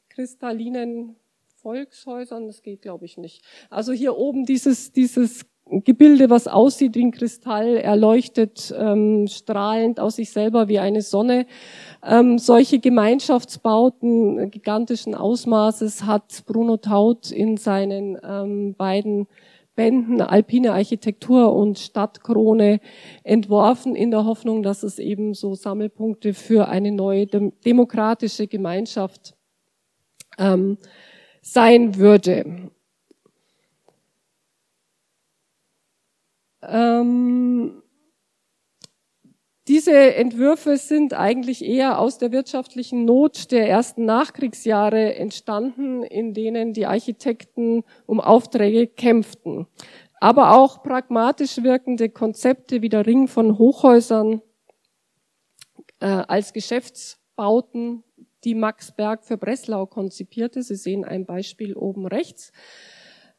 [0.07, 1.17] kristallinen
[1.63, 3.43] Volkshäusern, das geht glaube ich nicht.
[3.69, 10.17] Also hier oben dieses, dieses Gebilde, was aussieht wie ein Kristall, erleuchtet ähm, strahlend aus
[10.17, 11.45] sich selber wie eine Sonne.
[12.05, 19.27] Ähm, solche Gemeinschaftsbauten gigantischen Ausmaßes hat Bruno Taut in seinen ähm, beiden
[19.75, 22.81] Bänden Alpine Architektur und Stadtkrone
[23.23, 29.33] entworfen, in der Hoffnung, dass es eben so Sammelpunkte für eine neue demokratische Gemeinschaft
[30.37, 30.77] ähm,
[31.43, 32.71] sein würde.
[36.63, 37.83] Ähm,
[39.67, 46.73] diese Entwürfe sind eigentlich eher aus der wirtschaftlichen Not der ersten Nachkriegsjahre entstanden, in denen
[46.73, 49.67] die Architekten um Aufträge kämpften.
[50.19, 54.41] Aber auch pragmatisch wirkende Konzepte wie der Ring von Hochhäusern
[55.99, 58.03] äh, als Geschäftsbauten,
[58.43, 60.63] die Max Berg für Breslau konzipierte.
[60.63, 62.51] Sie sehen ein Beispiel oben rechts.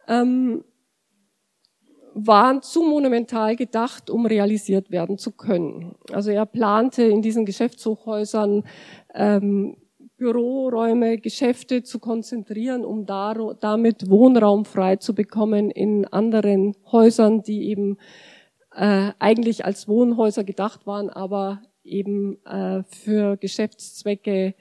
[0.08, 0.64] Ähm,
[2.14, 5.96] waren zu monumental gedacht, um realisiert werden zu können.
[6.12, 8.62] Also er plante in diesen Geschäftshochhäusern
[9.14, 9.76] ähm,
[10.16, 17.98] Büroräume, Geschäfte zu konzentrieren, um damit Wohnraum frei zu bekommen in anderen Häusern, die eben
[18.74, 24.54] äh, eigentlich als Wohnhäuser gedacht waren, aber eben äh, für Geschäftszwecke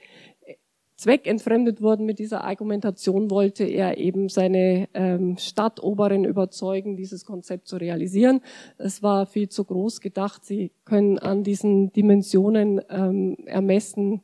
[1.04, 7.76] zweckentfremdet wurden mit dieser Argumentation, wollte er eben seine ähm, Stadtoberen überzeugen, dieses Konzept zu
[7.76, 8.40] realisieren.
[8.78, 10.46] Es war viel zu groß gedacht.
[10.46, 14.22] Sie können an diesen Dimensionen ähm, ermessen,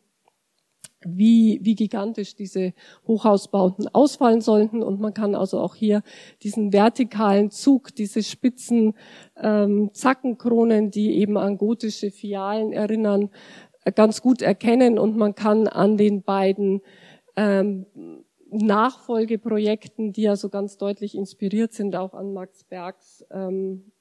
[1.05, 2.73] wie, wie gigantisch diese
[3.07, 4.82] Hochhausbauten ausfallen sollten.
[4.82, 6.01] Und man kann also auch hier
[6.43, 8.93] diesen vertikalen Zug, diese spitzen
[9.38, 13.30] ähm, Zackenkronen, die eben an gotische Fialen erinnern,
[13.92, 16.82] ganz gut erkennen und man kann an den beiden
[17.36, 17.86] ähm,
[18.52, 23.92] Nachfolgeprojekten, die ja so ganz deutlich inspiriert sind, auch an Max Bergs ähm,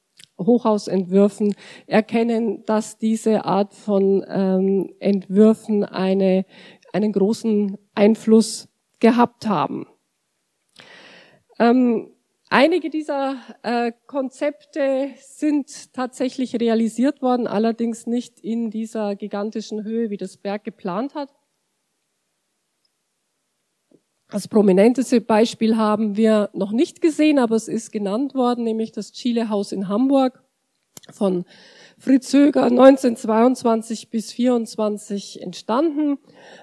[0.41, 1.55] Hochhausentwürfen,
[1.87, 6.45] erkennen, dass diese Art von ähm, Entwürfen eine,
[6.93, 8.69] einen großen Einfluss
[9.01, 9.87] gehabt haben.
[11.59, 12.13] Ähm,
[12.51, 20.17] Einige dieser äh, Konzepte sind tatsächlich realisiert worden, allerdings nicht in dieser gigantischen Höhe, wie
[20.17, 21.29] das Berg geplant hat.
[24.31, 29.13] Das prominenteste Beispiel haben wir noch nicht gesehen, aber es ist genannt worden, nämlich das
[29.13, 30.43] Chile-Haus in Hamburg
[31.11, 31.45] von
[32.01, 36.19] Fritz Höger 1922 bis 24 entstanden.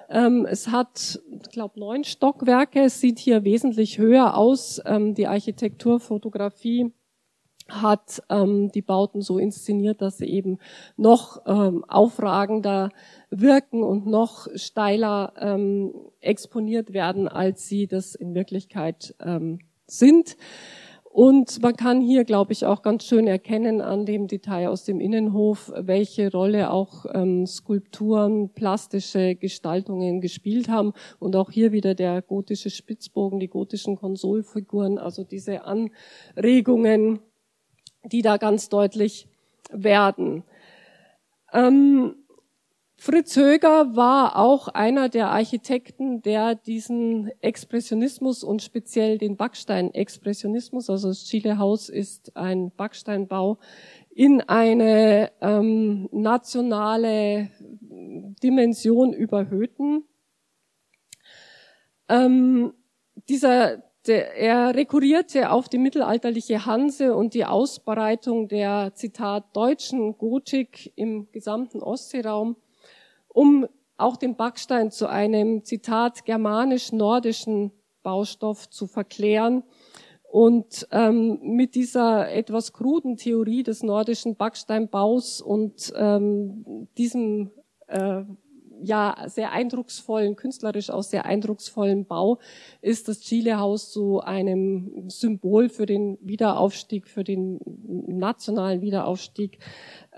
[0.10, 2.84] Ähm, es hat, ich glaube, neun Stockwerke.
[2.84, 4.82] Es sieht hier wesentlich höher aus.
[4.86, 6.94] Ähm, die Architekturfotografie
[7.68, 10.60] hat ähm, die Bauten so inszeniert, dass sie eben
[10.96, 12.90] noch ähm, aufragender
[13.30, 20.38] wirken und noch steiler ähm, exponiert werden, als sie das in Wirklichkeit ähm, sind.
[21.16, 25.00] Und man kann hier, glaube ich, auch ganz schön erkennen an dem Detail aus dem
[25.00, 30.92] Innenhof, welche Rolle auch ähm, Skulpturen, plastische Gestaltungen gespielt haben.
[31.18, 37.20] Und auch hier wieder der gotische Spitzbogen, die gotischen Konsolfiguren, also diese Anregungen,
[38.04, 39.30] die da ganz deutlich
[39.72, 40.44] werden.
[41.54, 42.25] Ähm,
[43.06, 51.10] Fritz Höger war auch einer der Architekten, der diesen Expressionismus und speziell den Backstein-Expressionismus, also
[51.10, 53.60] das Chile-Haus ist ein Backsteinbau,
[54.10, 57.52] in eine ähm, nationale
[58.42, 60.06] Dimension überhöhten.
[62.10, 62.74] Ähm,
[63.30, 70.92] dieser, der, er rekurrierte auf die mittelalterliche Hanse und die Ausbreitung der, Zitat, deutschen Gotik
[70.96, 72.56] im gesamten Ostseeraum
[73.36, 73.68] um
[73.98, 77.72] auch den Backstein zu einem, Zitat, germanisch-nordischen
[78.02, 79.64] Baustoff zu verklären.
[80.24, 87.52] Und ähm, mit dieser etwas kruden Theorie des nordischen Backsteinbaus und ähm, diesem
[87.88, 88.24] äh,
[88.82, 92.40] ja sehr eindrucksvollen, künstlerisch auch sehr eindrucksvollen Bau
[92.82, 97.60] ist das Chile-Haus zu einem Symbol für den Wiederaufstieg, für den
[98.08, 99.60] nationalen Wiederaufstieg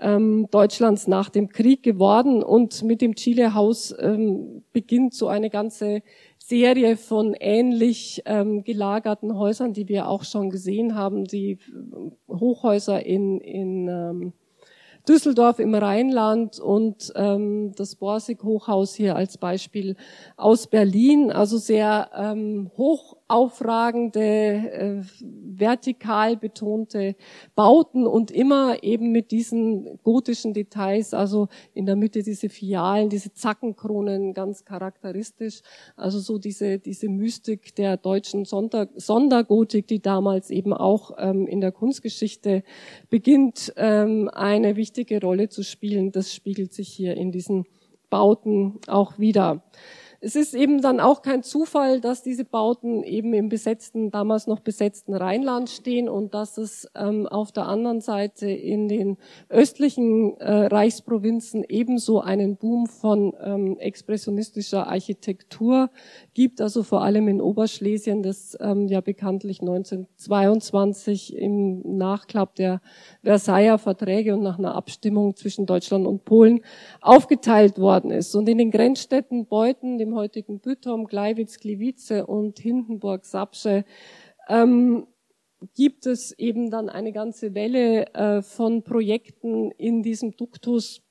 [0.00, 2.42] ähm, Deutschlands nach dem Krieg geworden.
[2.42, 6.02] Und mit dem Chile-Haus ähm, beginnt so eine ganze
[6.38, 11.24] Serie von ähnlich ähm, gelagerten Häusern, die wir auch schon gesehen haben.
[11.24, 11.58] Die
[12.28, 14.32] Hochhäuser in, in ähm,
[15.06, 19.96] Düsseldorf im Rheinland und ähm, das Borsig-Hochhaus hier als Beispiel
[20.36, 21.30] aus Berlin.
[21.30, 27.14] Also sehr ähm, hoch aufragende, äh, vertikal betonte
[27.54, 33.34] Bauten und immer eben mit diesen gotischen Details, also in der Mitte diese Fialen, diese
[33.34, 35.60] Zackenkronen, ganz charakteristisch.
[35.94, 41.60] Also so diese, diese Mystik der deutschen Sonder Sondergotik, die damals eben auch ähm, in
[41.60, 42.62] der Kunstgeschichte
[43.10, 46.12] beginnt, ähm, eine wichtige Rolle zu spielen.
[46.12, 47.66] Das spiegelt sich hier in diesen
[48.08, 49.62] Bauten auch wieder.
[50.20, 54.58] Es ist eben dann auch kein Zufall, dass diese Bauten eben im besetzten, damals noch
[54.58, 59.16] besetzten Rheinland stehen und dass es ähm, auf der anderen Seite in den
[59.48, 65.88] östlichen äh, Reichsprovinzen ebenso einen Boom von ähm, expressionistischer Architektur
[66.38, 72.80] gibt, also vor allem in Oberschlesien, das ähm, ja bekanntlich 1922 im Nachklapp der
[73.24, 76.60] Versailler Verträge und nach einer Abstimmung zwischen Deutschland und Polen
[77.00, 78.36] aufgeteilt worden ist.
[78.36, 83.84] Und in den Grenzstädten Beuthen, dem heutigen Bütom, Gleiwitz, Gliwice und Hindenburg-Sapsche,
[84.48, 85.08] ähm,
[85.74, 91.02] gibt es eben dann eine ganze Welle äh, von Projekten in diesem Duktus,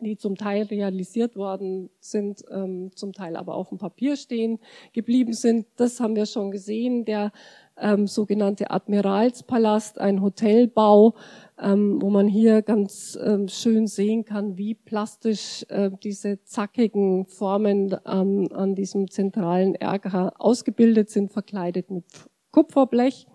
[0.00, 4.58] die zum Teil realisiert worden sind, ähm, zum Teil aber auf dem Papier stehen
[4.92, 5.66] geblieben sind.
[5.76, 7.04] Das haben wir schon gesehen.
[7.04, 7.32] Der
[7.78, 11.14] ähm, sogenannte Admiralspalast, ein Hotelbau,
[11.60, 17.96] ähm, wo man hier ganz ähm, schön sehen kann, wie plastisch äh, diese zackigen Formen
[18.06, 22.04] ähm, an diesem zentralen Ärger ausgebildet sind, verkleidet mit
[22.50, 23.26] Kupferblech.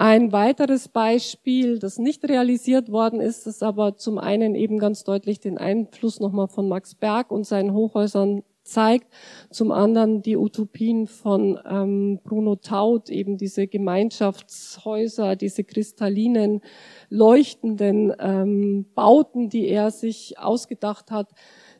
[0.00, 5.04] Ähm, ein weiteres Beispiel, das nicht realisiert worden ist, das aber zum einen eben ganz
[5.04, 9.12] deutlich den Einfluss nochmal von Max Berg und seinen Hochhäusern zeigt.
[9.50, 16.60] Zum anderen die Utopien von ähm, Bruno Taut, eben diese Gemeinschaftshäuser, diese kristallinen,
[17.08, 21.30] leuchtenden ähm, Bauten, die er sich ausgedacht hat,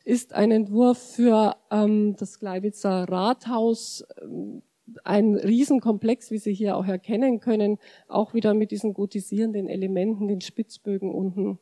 [0.04, 4.04] ist ein Entwurf für ähm, das Gleiwitzer Rathaus.
[5.04, 7.78] Ein Riesenkomplex, wie Sie hier auch erkennen können,
[8.08, 11.58] auch wieder mit diesen gotisierenden Elementen, den Spitzbögen unten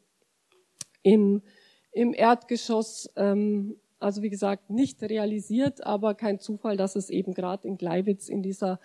[1.03, 1.43] im,
[1.93, 3.11] im Erdgeschoss.
[3.17, 8.29] Ähm, also wie gesagt, nicht realisiert, aber kein Zufall, dass es eben gerade in Gleiwitz
[8.29, 8.79] in dieser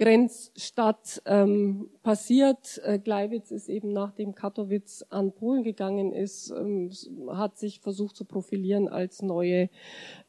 [0.00, 2.80] Grenzstadt ähm, passiert.
[2.84, 6.90] Äh, Gleiwitz ist eben nachdem Katowice an Polen gegangen ist, ähm,
[7.28, 9.68] hat sich versucht zu profilieren als neue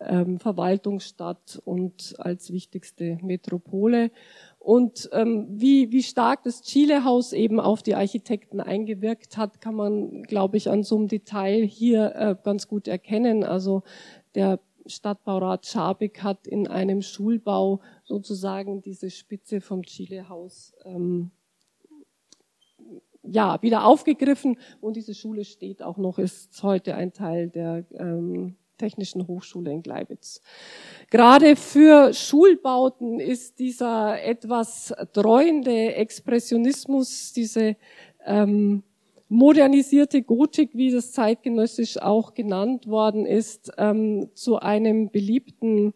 [0.02, 4.12] ähm, Verwaltungsstadt und als wichtigste Metropole.
[4.60, 10.24] Und ähm, wie, wie stark das Chile-Haus eben auf die Architekten eingewirkt hat, kann man,
[10.24, 13.46] glaube ich, an so einem Detail hier äh, ganz gut erkennen.
[13.46, 13.84] Also
[14.36, 21.32] der Stadtbaurat Schabig hat in einem Schulbau sozusagen diese Spitze vom Chile-Haus ähm,
[23.24, 28.56] ja, wieder aufgegriffen und diese Schule steht auch noch, ist heute ein Teil der ähm,
[28.78, 30.42] Technischen Hochschule in Gleiwitz.
[31.12, 37.76] Gerade für Schulbauten ist dieser etwas dreuende Expressionismus, diese
[38.26, 38.82] ähm,
[39.32, 45.94] modernisierte Gotik, wie das zeitgenössisch auch genannt worden ist, ähm, zu einem beliebten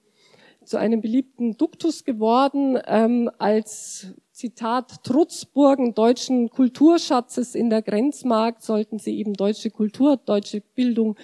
[0.64, 8.98] zu einem beliebten Duktus geworden, ähm, als Zitat Trutzburgen deutschen Kulturschatzes in der Grenzmarkt sollten
[8.98, 11.18] sie eben deutsche Kultur, deutsche Bildung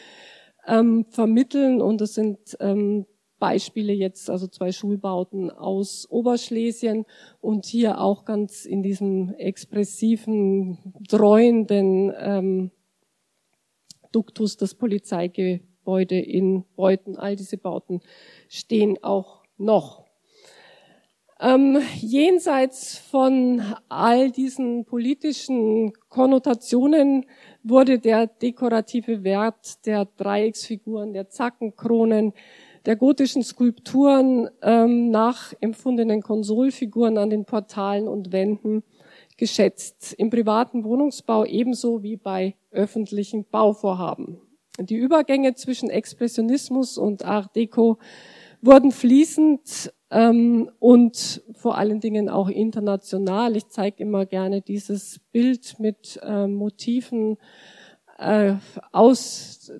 [0.68, 1.82] ähm, vermitteln.
[1.82, 3.08] Und es sind ähm,
[3.42, 7.06] Beispiele jetzt, also zwei Schulbauten aus Oberschlesien
[7.42, 10.78] und hier auch ganz in diesem expressiven,
[11.10, 12.72] dreuenden ähm,
[14.12, 17.18] Duktus das Polizeigebäude in Beuthen.
[17.18, 18.02] All diese Bauten
[18.48, 20.06] stehen auch noch.
[21.40, 27.26] Ähm, jenseits von all diesen politischen Konnotationen
[27.64, 32.34] wurde der dekorative Wert der Dreiecksfiguren, der Zackenkronen,
[32.86, 38.84] der gotischen Skulpturen ähm, nachempfundenen Konsolfiguren an den Portalen und Wänden
[39.38, 40.14] geschätzt.
[40.14, 44.38] Im privaten Wohnungsbau ebenso wie bei öffentlichen Bauvorhaben.
[44.80, 47.98] Die Übergänge zwischen Expressionismus und Art Deco
[48.62, 53.56] wurden fließend ähm, und vor allen Dingen auch international.
[53.56, 57.38] Ich zeige immer gerne dieses Bild mit äh, Motiven
[58.18, 58.54] äh,
[58.92, 59.72] aus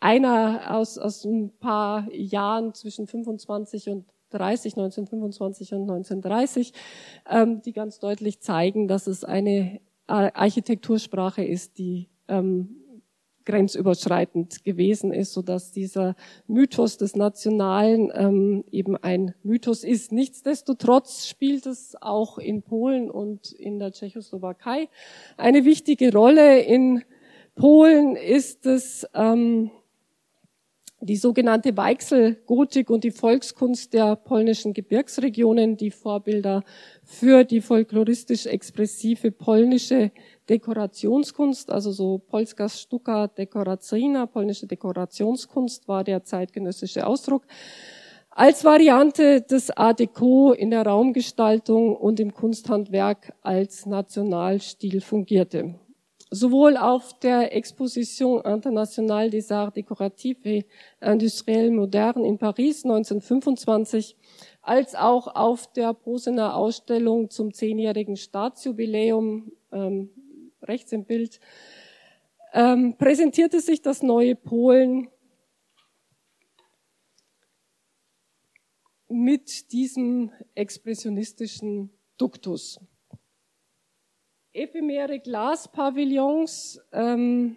[0.00, 6.72] einer aus, aus ein paar Jahren zwischen 25 und 30, 1925 und 1930,
[7.30, 12.82] ähm, die ganz deutlich zeigen, dass es eine Architektursprache ist, die ähm,
[13.46, 16.16] grenzüberschreitend gewesen ist, so dass dieser
[16.46, 20.12] Mythos des Nationalen ähm, eben ein Mythos ist.
[20.12, 24.88] Nichtsdestotrotz spielt es auch in Polen und in der Tschechoslowakei
[25.36, 26.60] eine wichtige Rolle.
[26.60, 27.04] In
[27.54, 29.70] Polen ist es ähm,
[31.00, 36.62] die sogenannte Weichselgotik und die Volkskunst der polnischen Gebirgsregionen, die Vorbilder
[37.04, 40.10] für die folkloristisch expressive polnische
[40.48, 47.42] Dekorationskunst, also so Polska Sztuka Dekoracyjna, polnische Dekorationskunst war der zeitgenössische Ausdruck,
[48.30, 55.74] als Variante des Art Deco in der Raumgestaltung und im Kunsthandwerk als Nationalstil fungierte
[56.36, 60.66] sowohl auf der Exposition Internationale des Arts Décoratifs et
[61.00, 64.16] Industriels Modernes in Paris 1925
[64.62, 70.10] als auch auf der Posener Ausstellung zum zehnjährigen Staatsjubiläum, ähm,
[70.62, 71.40] rechts im Bild,
[72.52, 75.08] ähm, präsentierte sich das neue Polen
[79.08, 82.80] mit diesem expressionistischen Duktus
[84.56, 87.56] ephemere Glaspavillons, ähm,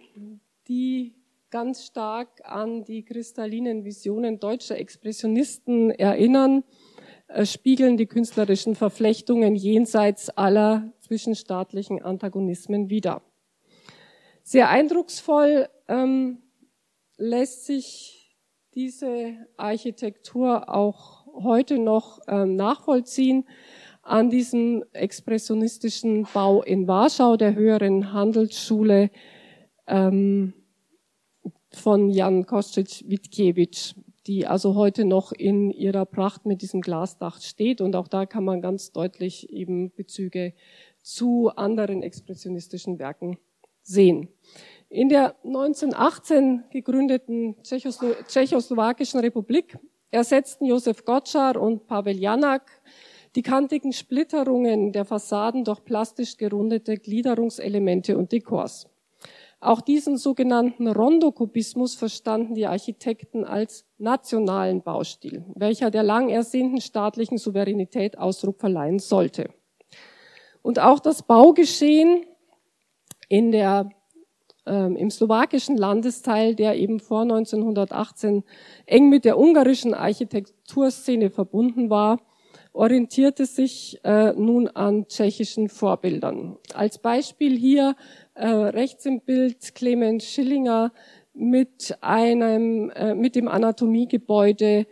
[0.68, 1.14] die
[1.50, 6.62] ganz stark an die kristallinen Visionen deutscher Expressionisten erinnern,
[7.28, 13.22] äh, spiegeln die künstlerischen Verflechtungen jenseits aller zwischenstaatlichen Antagonismen wider.
[14.42, 16.42] Sehr eindrucksvoll ähm,
[17.16, 18.36] lässt sich
[18.74, 23.46] diese Architektur auch heute noch ähm, nachvollziehen
[24.02, 29.10] an diesem expressionistischen Bau in Warschau, der höheren Handelsschule
[29.86, 30.54] ähm,
[31.72, 33.94] von Jan Kostic-Witkiewicz,
[34.26, 37.80] die also heute noch in ihrer Pracht mit diesem Glasdach steht.
[37.80, 40.54] Und auch da kann man ganz deutlich eben Bezüge
[41.02, 43.38] zu anderen expressionistischen Werken
[43.82, 44.28] sehen.
[44.88, 49.78] In der 1918 gegründeten Tschechoslo Tschechoslowakischen Republik
[50.10, 52.70] ersetzten Josef Gottschar und Pavel Janak
[53.36, 58.88] die kantigen Splitterungen der Fassaden durch plastisch gerundete Gliederungselemente und Dekors.
[59.62, 67.36] Auch diesen sogenannten Rondokubismus verstanden die Architekten als nationalen Baustil, welcher der lang ersehnten staatlichen
[67.36, 69.50] Souveränität Ausdruck verleihen sollte.
[70.62, 72.24] Und auch das Baugeschehen
[73.28, 73.90] in der,
[74.64, 78.44] ähm, im slowakischen Landesteil, der eben vor 1918
[78.86, 82.18] eng mit der ungarischen Architekturszene verbunden war,
[82.72, 86.56] orientierte sich äh, nun an tschechischen Vorbildern.
[86.74, 87.96] Als Beispiel hier
[88.34, 90.92] äh, rechts im Bild Clemens Schillinger
[91.34, 94.86] mit einem äh, mit dem Anatomiegebäude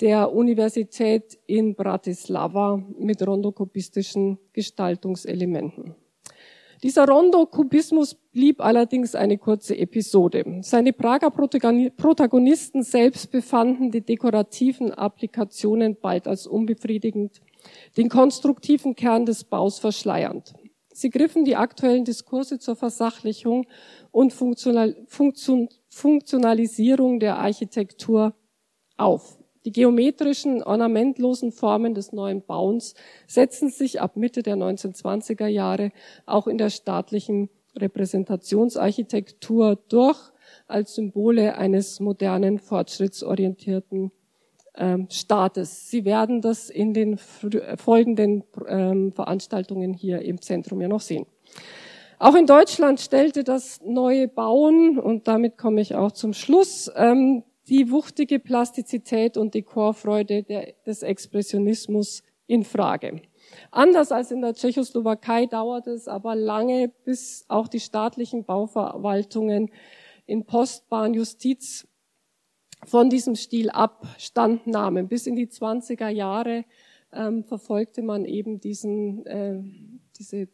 [0.00, 5.94] der Universität in Bratislava mit rondokubistischen Gestaltungselementen.
[6.82, 10.60] Dieser Rondo-Kubismus blieb allerdings eine kurze Episode.
[10.60, 17.40] Seine Prager Protagonisten selbst befanden die dekorativen Applikationen bald als unbefriedigend,
[17.96, 20.54] den konstruktiven Kern des Baus verschleiernd.
[20.92, 23.66] Sie griffen die aktuellen Diskurse zur Versachlichung
[24.12, 28.36] und Funktional Funktion Funktionalisierung der Architektur
[28.96, 29.36] auf.
[29.64, 32.94] Die geometrischen, ornamentlosen Formen des neuen Bauens
[33.26, 35.90] setzen sich ab Mitte der 1920er Jahre
[36.24, 37.50] auch in der staatlichen
[37.80, 40.18] Repräsentationsarchitektur durch
[40.66, 44.12] als Symbole eines modernen, fortschrittsorientierten
[44.76, 45.90] ähm, Staates.
[45.90, 51.26] Sie werden das in den folgenden ähm, Veranstaltungen hier im Zentrum ja noch sehen.
[52.18, 57.44] Auch in Deutschland stellte das neue Bauen, und damit komme ich auch zum Schluss, ähm,
[57.68, 63.22] die wuchtige Plastizität und Dekorfreude der, des Expressionismus in Frage.
[63.70, 69.70] Anders als in der Tschechoslowakei dauerte es aber lange, bis auch die staatlichen Bauverwaltungen
[70.26, 71.86] in Postbahn, Justiz
[72.84, 75.08] von diesem Stil Abstand nahmen.
[75.08, 76.64] Bis in die 20er Jahre
[77.12, 79.60] ähm, verfolgte man eben diesen, äh,
[80.18, 80.48] diese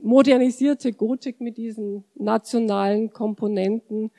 [0.00, 4.10] modernisierte Gotik mit diesen nationalen Komponenten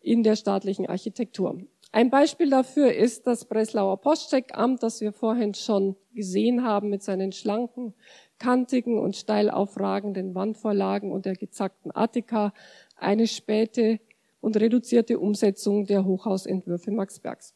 [0.00, 1.60] in der staatlichen Architektur.
[1.92, 7.32] Ein Beispiel dafür ist das Breslauer Postcheckamt, das wir vorhin schon gesehen haben mit seinen
[7.32, 7.94] schlanken,
[8.38, 12.52] kantigen und steil aufragenden Wandvorlagen und der gezackten Attika,
[12.96, 14.00] eine späte
[14.40, 17.54] und reduzierte Umsetzung der Hochhausentwürfe Max Bergs.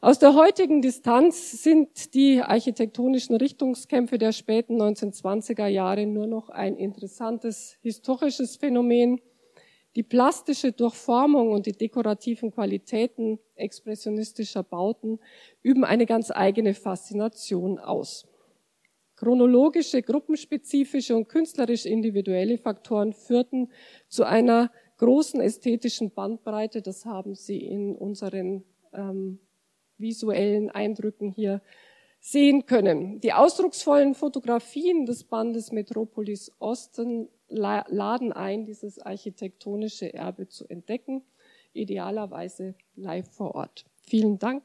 [0.00, 6.76] Aus der heutigen Distanz sind die architektonischen Richtungskämpfe der späten 1920er Jahre nur noch ein
[6.76, 9.20] interessantes historisches Phänomen,
[9.94, 15.18] die plastische Durchformung und die dekorativen Qualitäten expressionistischer Bauten
[15.62, 18.26] üben eine ganz eigene Faszination aus.
[19.16, 23.70] Chronologische, gruppenspezifische und künstlerisch individuelle Faktoren führten
[24.08, 26.82] zu einer großen ästhetischen Bandbreite.
[26.82, 29.38] Das haben Sie in unseren ähm,
[29.98, 31.60] visuellen Eindrücken hier
[32.18, 33.20] sehen können.
[33.20, 41.22] Die ausdrucksvollen Fotografien des Bandes Metropolis Osten laden ein, dieses architektonische Erbe zu entdecken,
[41.72, 43.84] idealerweise live vor Ort.
[44.02, 44.62] Vielen Dank.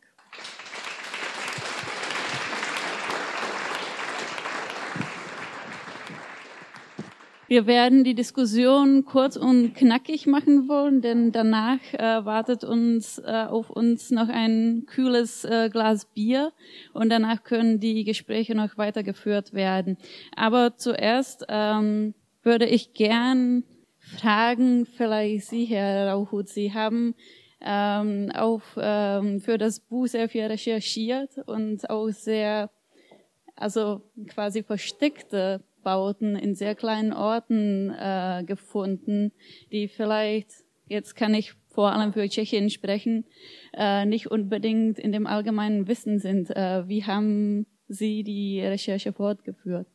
[7.49, 13.45] Wir werden die Diskussion kurz und knackig machen wollen, denn danach äh, wartet uns äh,
[13.47, 16.51] auf uns noch ein kühles äh, Glas Bier
[16.91, 19.97] und danach können die Gespräche noch weitergeführt werden.
[20.35, 22.15] Aber zuerst ähm,
[22.47, 23.65] würde ich gern
[23.99, 27.13] fragen, vielleicht Sie, Herr Rauhut, Sie haben
[27.59, 32.71] ähm, auch ähm, für das Buch sehr viel recherchiert und auch sehr,
[33.57, 39.33] also quasi versteckte Bauten in sehr kleinen Orten äh, gefunden,
[39.73, 40.49] die vielleicht,
[40.87, 43.25] jetzt kann ich vor allem für Tschechien sprechen,
[43.73, 46.49] äh, nicht unbedingt in dem allgemeinen Wissen sind.
[46.55, 49.87] Äh, wie haben Sie die Recherche fortgeführt?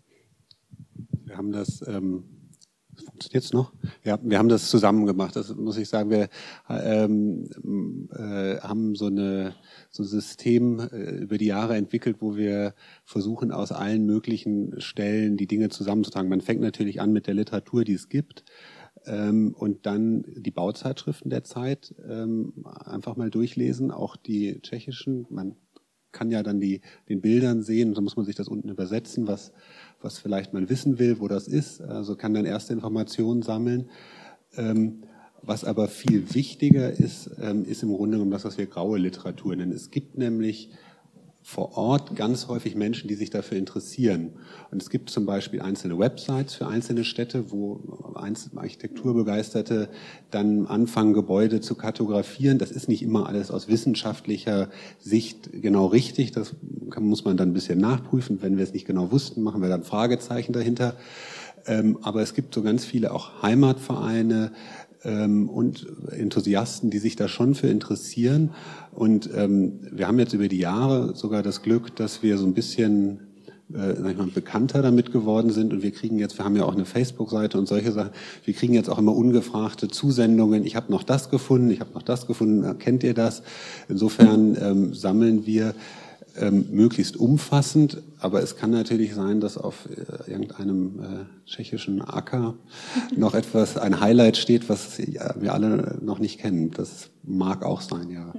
[1.25, 2.25] Wir haben das ähm,
[2.95, 3.73] Funktioniert es noch?
[4.05, 5.35] Ja, wir haben das zusammen gemacht.
[5.35, 6.11] Das muss ich sagen.
[6.11, 6.29] Wir
[6.69, 7.49] ähm,
[8.15, 9.55] äh, haben so, eine,
[9.91, 12.75] so ein System äh, über die Jahre entwickelt, wo wir
[13.05, 16.29] versuchen, aus allen möglichen Stellen die Dinge zusammenzutragen.
[16.29, 18.45] Man fängt natürlich an mit der Literatur, die es gibt.
[19.07, 22.53] Ähm, und dann die Bauzeitschriften der Zeit ähm,
[22.85, 25.27] einfach mal durchlesen, auch die tschechischen.
[25.31, 25.57] Man
[26.13, 29.53] kann ja dann die, den Bildern sehen, so muss man sich das unten übersetzen, was
[30.03, 31.81] was vielleicht man wissen will, wo das ist.
[31.81, 33.89] Also kann dann erste Informationen sammeln.
[34.57, 35.03] Ähm,
[35.43, 39.57] was aber viel wichtiger ist, ähm, ist im Grunde genommen das, was wir graue Literatur
[39.57, 39.73] nennen.
[39.73, 40.71] Es gibt nämlich
[41.43, 44.31] vor Ort ganz häufig Menschen, die sich dafür interessieren.
[44.71, 49.89] Und es gibt zum Beispiel einzelne Websites für einzelne Städte, wo Architekturbegeisterte
[50.31, 52.59] dann anfangen, Gebäude zu kartografieren.
[52.59, 54.71] Das ist nicht immer alles aus wissenschaftlicher
[55.01, 56.31] Sicht genau richtig.
[56.31, 56.55] Das
[56.99, 58.41] muss man dann ein bisschen nachprüfen.
[58.41, 60.95] Wenn wir es nicht genau wussten, machen wir dann Fragezeichen dahinter.
[61.67, 64.53] Ähm, aber es gibt so ganz viele auch Heimatvereine,
[65.05, 68.51] ähm, und Enthusiasten, die sich da schon für interessieren.
[68.93, 72.55] Und ähm, wir haben jetzt über die Jahre sogar das Glück, dass wir so ein
[72.55, 73.21] bisschen
[73.75, 76.65] äh, sag ich mal, bekannter damit geworden sind und wir kriegen jetzt, wir haben ja
[76.65, 78.11] auch eine Facebook-Seite und solche Sachen,
[78.45, 82.03] wir kriegen jetzt auch immer ungefragte Zusendungen, ich habe noch das gefunden, ich habe noch
[82.03, 83.43] das gefunden, kennt ihr das?
[83.89, 85.75] Insofern ähm, sammeln wir
[86.39, 92.55] ähm, möglichst umfassend, aber es kann natürlich sein, dass auf äh, irgendeinem äh, tschechischen Acker
[93.17, 96.71] noch etwas, ein Highlight steht, was wir alle noch nicht kennen.
[96.71, 98.33] Das mag auch sein, ja.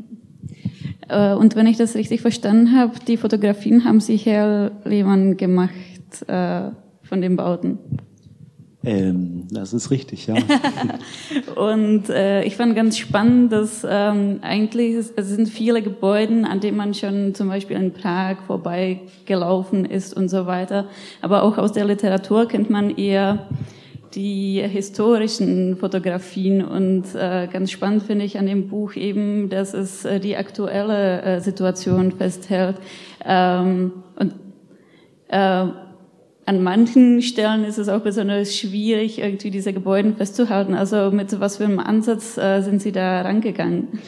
[1.10, 5.74] Äh, und wenn ich das richtig verstanden habe, die Fotografien haben Sie Herr Lehmann gemacht
[6.28, 6.70] äh,
[7.04, 7.80] von den Bauten.
[8.86, 10.36] Ähm, das ist richtig, ja.
[11.56, 16.60] und äh, ich fand ganz spannend, dass ähm, eigentlich es, es sind viele Gebäude, an
[16.60, 20.88] denen man schon zum Beispiel in Prag vorbeigelaufen ist und so weiter.
[21.22, 23.48] Aber auch aus der Literatur kennt man eher
[24.16, 30.06] die historischen Fotografien und äh, ganz spannend finde ich an dem Buch eben, dass es
[30.06, 32.76] äh, die aktuelle äh, Situation festhält
[33.26, 34.34] ähm, und
[35.30, 35.66] äh,
[36.46, 40.74] an manchen Stellen ist es auch besonders schwierig, irgendwie diese Gebäude festzuhalten.
[40.74, 44.00] Also mit was für einem Ansatz äh, sind Sie da rangegangen?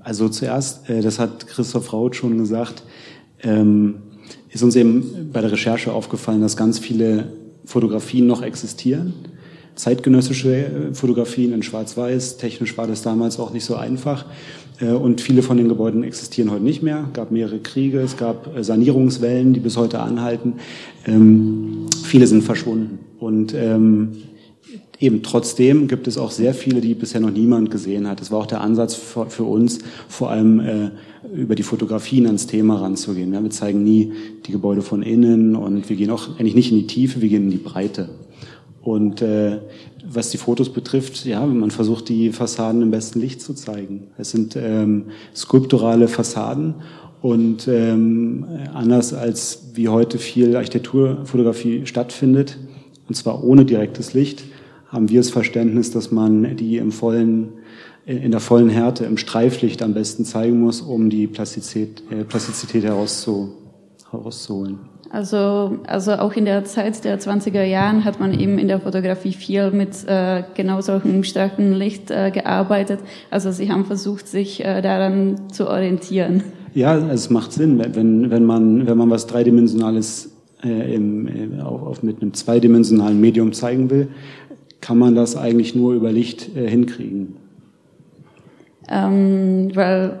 [0.00, 2.82] Also zuerst, äh, das hat Christoph Raut schon gesagt,
[3.42, 4.02] ähm,
[4.50, 7.32] ist uns eben bei der Recherche aufgefallen, dass ganz viele
[7.64, 9.14] Fotografien noch existieren.
[9.74, 12.38] Zeitgenössische äh, Fotografien in Schwarz-Weiß.
[12.38, 14.26] Technisch war das damals auch nicht so einfach.
[14.80, 17.04] Äh, und viele von den Gebäuden existieren heute nicht mehr.
[17.08, 20.54] Es gab mehrere Kriege, es gab äh, Sanierungswellen, die bis heute anhalten.
[21.06, 22.98] Ähm, viele sind verschwunden.
[23.18, 24.12] Und ähm,
[25.00, 28.20] eben trotzdem gibt es auch sehr viele, die bisher noch niemand gesehen hat.
[28.20, 30.90] Das war auch der Ansatz für, für uns, vor allem äh,
[31.34, 33.32] über die Fotografien ans Thema ranzugehen.
[33.32, 34.12] Ja, wir zeigen nie
[34.46, 37.44] die Gebäude von innen und wir gehen auch eigentlich nicht in die Tiefe, wir gehen
[37.44, 38.08] in die Breite.
[38.80, 39.58] Und äh,
[40.10, 44.08] was die Fotos betrifft, ja, man versucht die Fassaden im besten Licht zu zeigen.
[44.16, 46.76] Es sind ähm, skulpturale Fassaden
[47.20, 52.58] und ähm, anders als wie heute viel Architekturfotografie stattfindet,
[53.08, 54.44] und zwar ohne direktes Licht,
[54.88, 57.52] haben wir das Verständnis, dass man die im vollen,
[58.06, 62.84] in der vollen Härte, im Streiflicht am besten zeigen muss, um die Plastizität, äh, Plastizität
[62.84, 63.52] herauszu,
[64.10, 64.78] herauszuholen.
[65.10, 69.32] Also, also auch in der Zeit der 20er Jahren hat man eben in der Fotografie
[69.32, 73.00] viel mit äh, genau solchem starken Licht äh, gearbeitet.
[73.30, 76.42] Also Sie haben versucht, sich äh, daran zu orientieren.
[76.74, 80.30] Ja, es macht Sinn, wenn, wenn, man, wenn man was Dreidimensionales
[80.62, 84.08] äh, im, äh, auf, auf mit einem zweidimensionalen Medium zeigen will,
[84.80, 87.36] kann man das eigentlich nur über Licht äh, hinkriegen.
[88.90, 90.20] Ähm, weil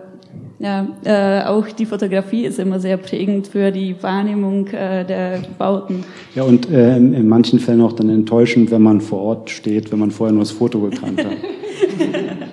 [0.60, 6.04] ja, äh, auch die Fotografie ist immer sehr prägend für die Wahrnehmung äh, der Bauten.
[6.34, 10.00] Ja, und äh, in manchen Fällen auch dann enttäuschend, wenn man vor Ort steht, wenn
[10.00, 11.32] man vorher nur das Foto gekannt hat.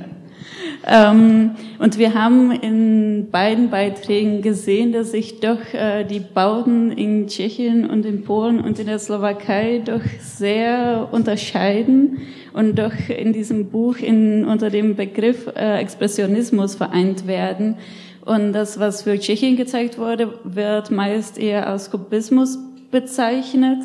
[0.88, 7.26] ähm, und wir haben in beiden Beiträgen gesehen, dass sich doch äh, die Bauten in
[7.28, 12.20] Tschechien und in Polen und in der Slowakei doch sehr unterscheiden
[12.54, 17.78] und doch in diesem Buch in, unter dem Begriff äh, Expressionismus vereint werden.
[18.24, 22.60] Und das, was für Tschechien gezeigt wurde, wird meist eher als Kubismus
[22.92, 23.80] bezeichnet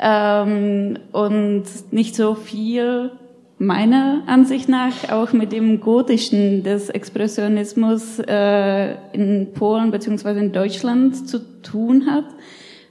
[0.00, 3.10] ähm, und nicht so viel
[3.58, 11.28] meiner Ansicht nach auch mit dem Gotischen des Expressionismus äh, in Polen beziehungsweise in Deutschland
[11.28, 12.26] zu tun hat,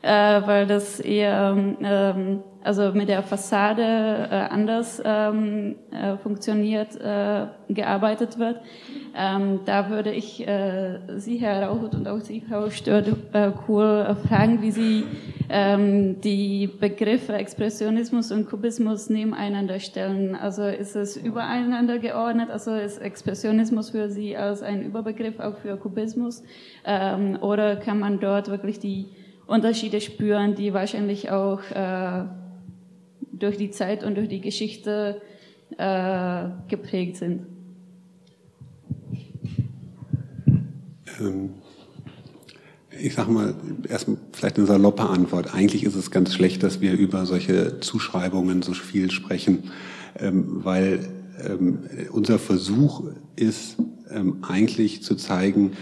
[0.02, 3.82] äh, weil das eher ähm, also mit der Fassade
[4.30, 8.60] äh, anders ähm, äh, funktioniert, äh, gearbeitet wird.
[9.16, 13.08] Ähm, da würde ich äh, Sie, Herr Rauchut, und auch Sie, Frau Stört,
[13.68, 15.06] cool äh, fragen, wie Sie
[15.50, 20.36] ähm, die Begriffe Expressionismus und Kubismus nebeneinander stellen.
[20.36, 22.50] Also ist es übereinander geordnet?
[22.50, 26.44] Also ist Expressionismus für Sie als ein Überbegriff auch für Kubismus?
[26.86, 29.08] Ähm, oder kann man dort wirklich die
[29.48, 32.26] Unterschiede spüren, die wahrscheinlich auch äh,
[33.32, 35.22] durch die Zeit und durch die Geschichte
[35.78, 37.46] äh, geprägt sind?
[41.20, 41.50] Ähm,
[43.00, 43.56] ich sage mal,
[43.88, 45.54] erst vielleicht eine saloppe Antwort.
[45.54, 49.72] Eigentlich ist es ganz schlecht, dass wir über solche Zuschreibungen so viel sprechen,
[50.20, 51.08] ähm, weil
[51.46, 51.80] ähm,
[52.12, 53.04] unser Versuch
[53.36, 53.78] ist
[54.42, 55.74] eigentlich zu zeigen,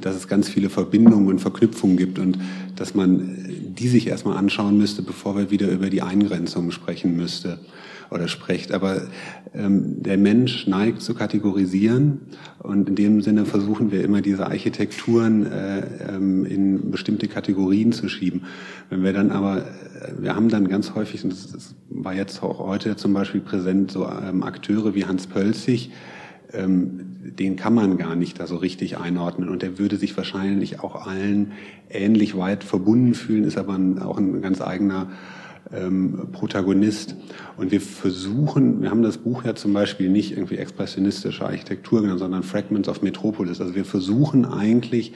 [0.00, 2.38] dass es ganz viele Verbindungen und Verknüpfungen gibt und
[2.76, 3.50] dass man
[3.80, 7.58] die sich erstmal anschauen müsste, bevor wir wieder über die Eingrenzung sprechen müsste
[8.10, 8.72] oder sprecht.
[8.72, 9.02] Aber
[9.54, 12.20] ähm, der Mensch neigt zu kategorisieren
[12.58, 18.08] und in dem Sinne versuchen wir immer diese Architekturen äh, ähm, in bestimmte Kategorien zu
[18.08, 18.42] schieben.
[18.90, 19.62] Wenn wir dann aber, äh,
[20.18, 24.06] wir haben dann ganz häufig, und das war jetzt auch heute zum Beispiel präsent, so
[24.06, 25.90] ähm, Akteure wie Hans Pölzig,
[26.52, 30.80] ähm, den kann man gar nicht da so richtig einordnen und der würde sich wahrscheinlich
[30.80, 31.52] auch allen
[31.88, 35.08] ähnlich weit verbunden fühlen, ist aber ein, auch ein ganz eigener
[35.72, 37.16] ähm, Protagonist.
[37.56, 42.20] Und wir versuchen, wir haben das Buch ja zum Beispiel nicht irgendwie expressionistische Architektur genannt,
[42.20, 43.60] sondern Fragments of Metropolis.
[43.60, 45.12] Also wir versuchen eigentlich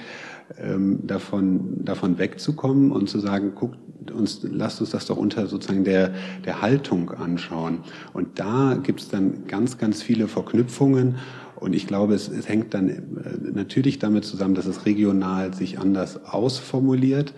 [1.02, 3.78] davon, davon wegzukommen und zu sagen, guckt
[4.10, 6.12] uns, lasst uns das doch unter sozusagen der,
[6.44, 7.78] der Haltung anschauen.
[8.12, 11.16] Und da gibt es dann ganz, ganz viele Verknüpfungen.
[11.56, 12.98] Und ich glaube, es, es hängt dann äh,
[13.52, 17.32] natürlich damit zusammen, dass es regional sich anders ausformuliert.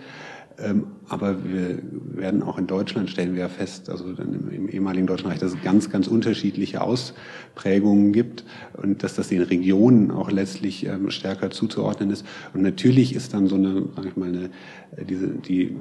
[0.59, 5.27] Ähm, aber wir werden auch in Deutschland stellen wir ja fest, also im, ehemaligen Deutschen
[5.27, 8.43] Reich, dass es ganz, ganz unterschiedliche Ausprägungen gibt
[8.73, 12.25] und dass das den Regionen auch letztlich ähm, stärker zuzuordnen ist.
[12.53, 14.49] Und natürlich ist dann so eine, sag ich mal, eine,
[14.95, 15.73] äh, diese, die äh,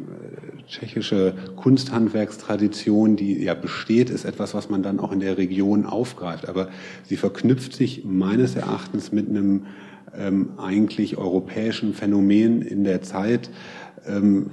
[0.69, 6.49] tschechische Kunsthandwerkstradition, die ja besteht, ist etwas, was man dann auch in der Region aufgreift.
[6.49, 6.69] Aber
[7.03, 9.63] sie verknüpft sich meines Erachtens mit einem
[10.17, 13.51] ähm, eigentlich europäischen Phänomen in der Zeit,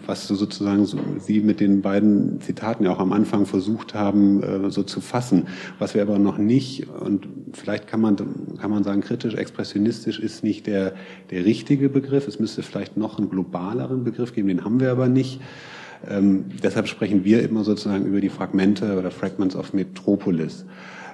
[0.07, 4.41] was so sozusagen so, Sie mit den beiden Zitaten ja auch am Anfang versucht haben,
[4.41, 5.47] äh, so zu fassen.
[5.79, 8.15] Was wir aber noch nicht, und vielleicht kann man,
[8.59, 10.93] kann man sagen, kritisch, expressionistisch ist nicht der,
[11.29, 12.27] der richtige Begriff.
[12.27, 15.39] Es müsste vielleicht noch einen globaleren Begriff geben, den haben wir aber nicht.
[16.07, 20.65] Ähm, deshalb sprechen wir immer sozusagen über die Fragmente oder Fragments of Metropolis.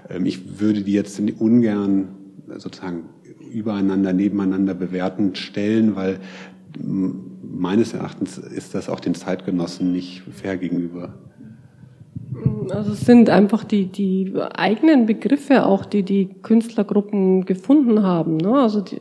[0.10, 2.16] Ähm, ich würde die jetzt ungern
[2.58, 3.10] sozusagen
[3.52, 6.20] übereinander, nebeneinander bewertend stellen, weil
[6.82, 11.14] meines Erachtens ist das auch den Zeitgenossen nicht fair gegenüber.
[12.70, 18.38] Also es sind einfach die, die eigenen Begriffe auch, die die Künstlergruppen gefunden haben.
[18.38, 18.54] Ne?
[18.54, 19.00] Also die,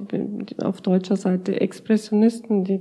[0.63, 2.81] auf deutscher Seite Expressionisten, die,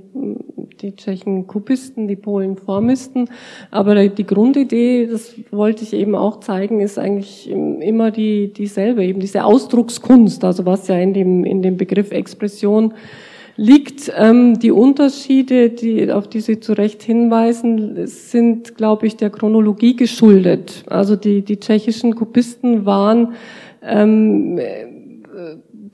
[0.80, 3.28] die Tschechen Kubisten, die Polen Formisten.
[3.70, 9.20] Aber die Grundidee, das wollte ich eben auch zeigen, ist eigentlich immer die, dieselbe, eben
[9.20, 12.94] diese Ausdruckskunst, also was ja in dem, in dem Begriff Expression
[13.58, 14.10] liegt.
[14.16, 19.96] Ähm, die Unterschiede, die, auf die Sie zu Recht hinweisen, sind, glaube ich, der Chronologie
[19.96, 20.84] geschuldet.
[20.86, 23.34] Also die, die tschechischen Kubisten waren
[23.82, 24.58] ähm,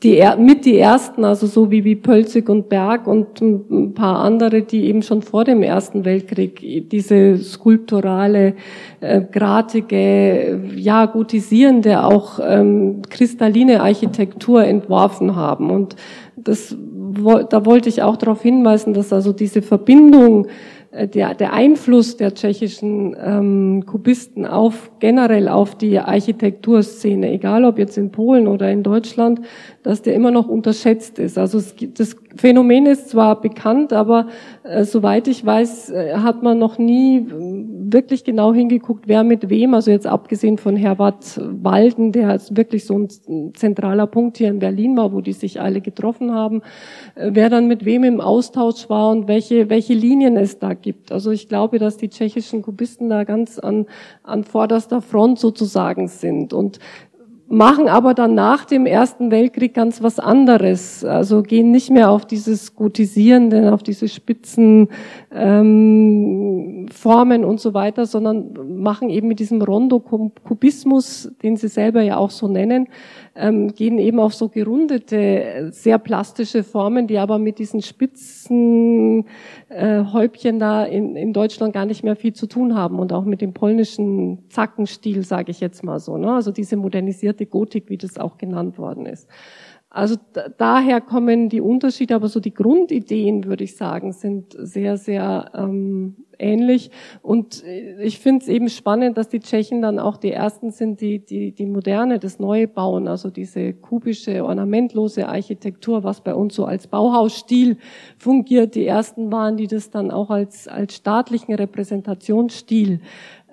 [0.04, 4.62] die, mit die ersten, also so wie, wie Pölzig und Berg und ein paar andere,
[4.62, 8.54] die eben schon vor dem Ersten Weltkrieg diese skulpturale,
[9.00, 15.70] äh, gratige, ja, gotisierende, auch ähm, kristalline Architektur entworfen haben.
[15.70, 15.96] Und
[16.36, 16.76] das,
[17.14, 20.48] da wollte ich auch darauf hinweisen, dass also diese Verbindung
[20.90, 27.78] äh, der, der Einfluss der tschechischen ähm, Kubisten auf generell auf die Architekturszene, egal ob
[27.78, 29.40] jetzt in Polen oder in Deutschland,
[29.84, 31.38] dass der immer noch unterschätzt ist.
[31.38, 34.28] Also es das Phänomen ist zwar bekannt, aber
[34.64, 39.50] äh, soweit ich weiß, äh, hat man noch nie äh, wirklich genau hingeguckt, wer mit
[39.50, 44.48] wem, also jetzt abgesehen von Herbert Walden, der jetzt wirklich so ein zentraler Punkt hier
[44.48, 46.62] in Berlin war, wo die sich alle getroffen haben,
[47.14, 51.12] äh, wer dann mit wem im Austausch war und welche, welche Linien es da gibt.
[51.12, 53.84] Also ich glaube, dass die tschechischen Kubisten da ganz an,
[54.22, 56.54] an vorderster Front sozusagen sind.
[56.54, 56.78] Und
[57.48, 61.04] machen aber dann nach dem Ersten Weltkrieg ganz was anderes.
[61.04, 64.88] Also gehen nicht mehr auf dieses Gotisierende, auf diese spitzen
[65.32, 72.16] ähm, Formen und so weiter, sondern machen eben mit diesem Rondo-Kubismus, den sie selber ja
[72.16, 72.88] auch so nennen,
[73.34, 79.26] ähm, gehen eben auf so gerundete, sehr plastische Formen, die aber mit diesen spitzen
[79.68, 83.24] äh, Häubchen da in, in Deutschland gar nicht mehr viel zu tun haben und auch
[83.24, 86.16] mit dem polnischen Zackenstil, sage ich jetzt mal so.
[86.16, 86.32] Ne?
[86.32, 89.28] Also diese modernisierte Gotik, wie das auch genannt worden ist.
[89.94, 90.16] Also
[90.58, 96.16] daher kommen die Unterschiede, aber so die Grundideen, würde ich sagen, sind sehr, sehr ähm,
[96.36, 96.90] ähnlich.
[97.22, 97.62] Und
[98.00, 101.52] ich finde es eben spannend, dass die Tschechen dann auch die ersten sind, die, die
[101.52, 106.88] die Moderne, das Neue bauen, also diese kubische, ornamentlose Architektur, was bei uns so als
[106.88, 107.76] Bauhausstil
[108.18, 108.74] fungiert.
[108.74, 112.98] Die ersten waren, die das dann auch als, als staatlichen Repräsentationsstil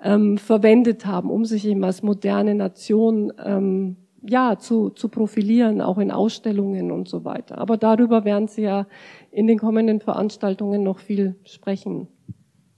[0.02, 5.98] ähm, verwendet haben, um sich eben als moderne Nation ähm, ja, zu, zu profilieren, auch
[5.98, 7.58] in Ausstellungen und so weiter.
[7.58, 8.86] Aber darüber werden Sie ja
[9.30, 12.08] in den kommenden Veranstaltungen noch viel sprechen.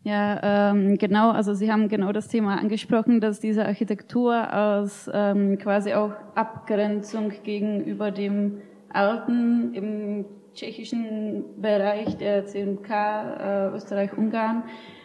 [0.04, 1.30] Ja, ähm, genau.
[1.30, 7.32] Also Sie haben genau das Thema angesprochen, dass diese Architektur als ähm, quasi auch Abgrenzung
[7.42, 8.60] gegenüber dem
[8.92, 14.64] alten im tschechischen Bereich der CMK äh, Österreich-Ungarn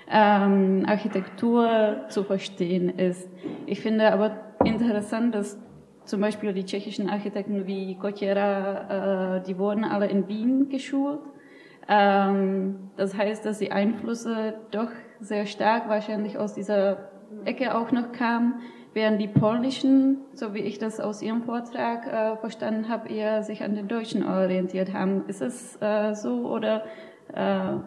[0.10, 3.30] ähm, Architektur zu verstehen ist.
[3.66, 5.58] Ich finde aber interessant, dass
[6.10, 11.22] zum Beispiel die tschechischen Architekten wie Kotjera, äh, die wurden alle in Wien geschult
[11.90, 17.10] ähm, das heißt, dass die Einflüsse doch sehr stark wahrscheinlich aus dieser
[17.46, 18.62] Ecke auch noch kamen,
[18.94, 23.64] während die polnischen, so wie ich das aus Ihrem Vortrag äh, verstanden habe, eher sich
[23.64, 25.28] an den Deutschen orientiert haben.
[25.28, 26.86] Ist es äh, so oder?
[27.34, 27.80] Äh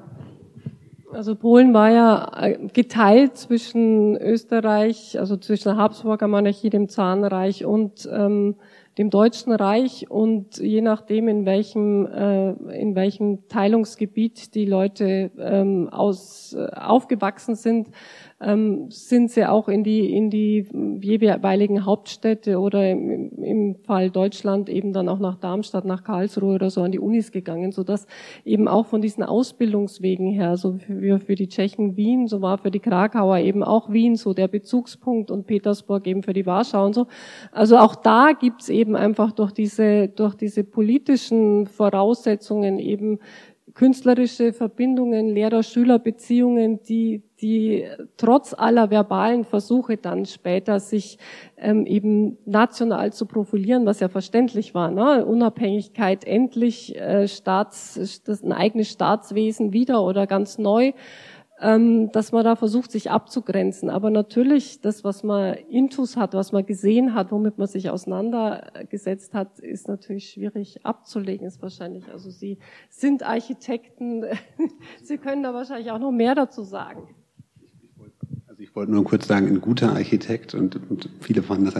[1.12, 7.66] Also Polen war ja äh, geteilt zwischen Österreich, also zwischen der Habsburger Monarchie, dem Zahnreich
[7.66, 8.56] und ähm,
[8.96, 10.10] dem Deutschen Reich.
[10.10, 17.56] Und je nachdem in welchem äh, in welchem Teilungsgebiet die Leute ähm, aus äh, aufgewachsen
[17.56, 17.88] sind,
[18.42, 20.66] ähm, sind sie auch in die, in die
[21.00, 26.70] jeweiligen Hauptstädte oder im, im Fall Deutschland eben dann auch nach Darmstadt, nach Karlsruhe oder
[26.70, 28.06] so an die Unis gegangen, so dass
[28.44, 32.70] eben auch von diesen Ausbildungswegen her, so für, für die Tschechen Wien, so war für
[32.70, 36.94] die Krakauer eben auch Wien so der Bezugspunkt und Petersburg eben für die Warschau und
[36.94, 37.06] so.
[37.52, 43.18] Also auch da gibt's eben einfach durch diese, durch diese politischen Voraussetzungen eben
[43.74, 47.86] künstlerische Verbindungen, Lehrer-Schüler-Beziehungen, die, die
[48.16, 51.18] trotz aller verbalen Versuche dann später sich
[51.56, 55.24] ähm, eben national zu profilieren, was ja verständlich war, ne?
[55.24, 60.92] Unabhängigkeit endlich, äh, Staats, das ein eigenes Staatswesen wieder oder ganz neu
[61.62, 63.88] dass man da versucht, sich abzugrenzen.
[63.88, 69.32] Aber natürlich, das, was man intus hat, was man gesehen hat, womit man sich auseinandergesetzt
[69.32, 72.08] hat, ist natürlich schwierig abzulegen, ist wahrscheinlich.
[72.10, 72.58] Also Sie
[72.90, 74.24] sind Architekten,
[75.04, 77.14] Sie können da wahrscheinlich auch noch mehr dazu sagen.
[78.48, 81.74] Also ich wollte nur kurz sagen, ein guter Architekt und, und viele von das,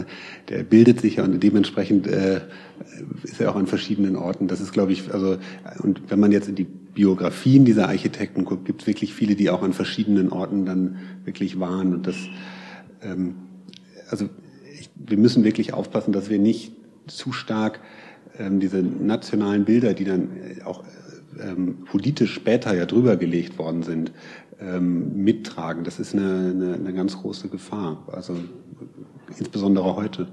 [0.47, 2.39] der bildet sich ja und dementsprechend äh,
[3.23, 4.47] ist er auch an verschiedenen Orten.
[4.47, 5.37] Das ist, glaube ich, also
[5.79, 9.49] und wenn man jetzt in die Biografien dieser Architekten guckt, gibt es wirklich viele, die
[9.49, 11.93] auch an verschiedenen Orten dann wirklich waren.
[11.93, 12.15] Und das,
[13.01, 13.35] ähm,
[14.09, 14.29] also
[14.79, 16.73] ich, wir müssen wirklich aufpassen, dass wir nicht
[17.07, 17.79] zu stark
[18.37, 20.29] ähm, diese nationalen Bilder, die dann
[20.65, 20.83] auch
[21.39, 24.11] ähm, politisch später ja drüber gelegt worden sind,
[24.59, 25.83] ähm, mittragen.
[25.83, 28.03] Das ist eine, eine, eine ganz große Gefahr.
[28.11, 28.35] Also
[29.37, 30.27] insbesondere heute.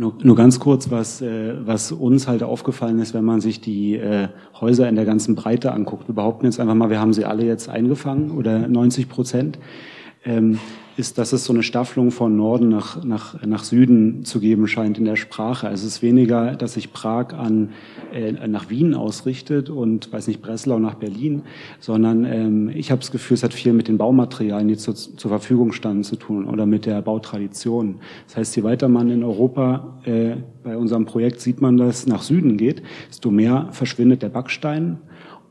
[0.00, 3.96] Nur, nur ganz kurz, was, äh, was uns halt aufgefallen ist, wenn man sich die
[3.96, 4.28] äh,
[4.58, 6.08] Häuser in der ganzen Breite anguckt.
[6.08, 9.58] Wir behaupten jetzt einfach mal, wir haben sie alle jetzt eingefangen oder 90 Prozent.
[10.24, 10.58] Ähm,
[11.00, 14.98] ist, dass es so eine Staffelung von Norden nach, nach, nach Süden zu geben scheint
[14.98, 15.66] in der Sprache.
[15.66, 17.70] Also es ist weniger, dass sich Prag an,
[18.12, 21.42] äh, nach Wien ausrichtet und, weiß nicht, Breslau nach Berlin,
[21.80, 25.30] sondern ähm, ich habe das Gefühl, es hat viel mit den Baumaterialien, die zu, zur
[25.30, 27.96] Verfügung standen, zu tun oder mit der Bautradition.
[28.28, 32.22] Das heißt, je weiter man in Europa äh, bei unserem Projekt sieht man, dass nach
[32.22, 34.98] Süden geht, desto mehr verschwindet der Backstein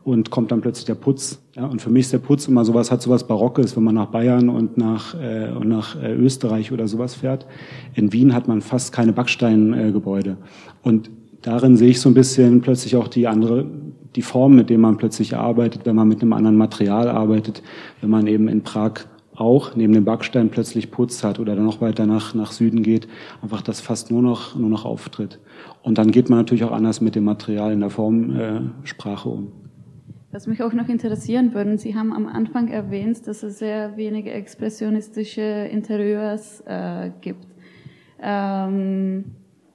[0.09, 1.39] und kommt dann plötzlich der Putz.
[1.55, 4.07] Ja, und für mich ist der Putz immer sowas, hat sowas Barockes, wenn man nach
[4.07, 7.45] Bayern und nach, äh, und nach äh, Österreich oder sowas fährt.
[7.93, 10.31] In Wien hat man fast keine Backsteingebäude.
[10.31, 11.11] Äh, und
[11.43, 13.67] darin sehe ich so ein bisschen plötzlich auch die andere,
[14.15, 17.61] die Form, mit der man plötzlich arbeitet, wenn man mit einem anderen Material arbeitet,
[18.01, 19.05] wenn man eben in Prag
[19.35, 23.07] auch neben dem Backstein plötzlich Putz hat oder dann noch weiter nach, nach Süden geht,
[23.41, 25.39] einfach das fast nur noch, nur noch auftritt.
[25.83, 29.51] Und dann geht man natürlich auch anders mit dem Material in der Formsprache äh, um.
[30.31, 34.31] Was mich auch noch interessieren würde, Sie haben am Anfang erwähnt, dass es sehr wenige
[34.31, 37.47] expressionistische Interieurs äh, gibt.
[38.21, 39.25] Ähm,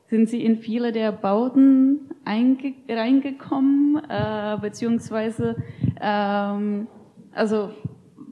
[0.07, 5.57] sind Sie in viele der Bauten reingekommen, äh, beziehungsweise,
[6.01, 6.87] ähm,
[7.33, 7.71] also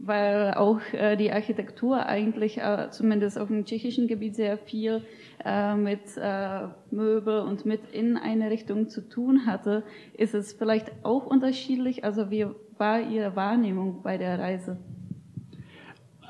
[0.05, 5.03] weil auch äh, die Architektur eigentlich, äh, zumindest auf dem tschechischen Gebiet, sehr viel
[5.45, 9.85] äh, mit äh, Möbel und mit Inneneinrichtungen zu tun hatte,
[10.15, 12.05] ist es vielleicht auch unterschiedlich.
[12.05, 12.47] Also wie
[12.79, 14.77] war Ihre Wahrnehmung bei der Reise?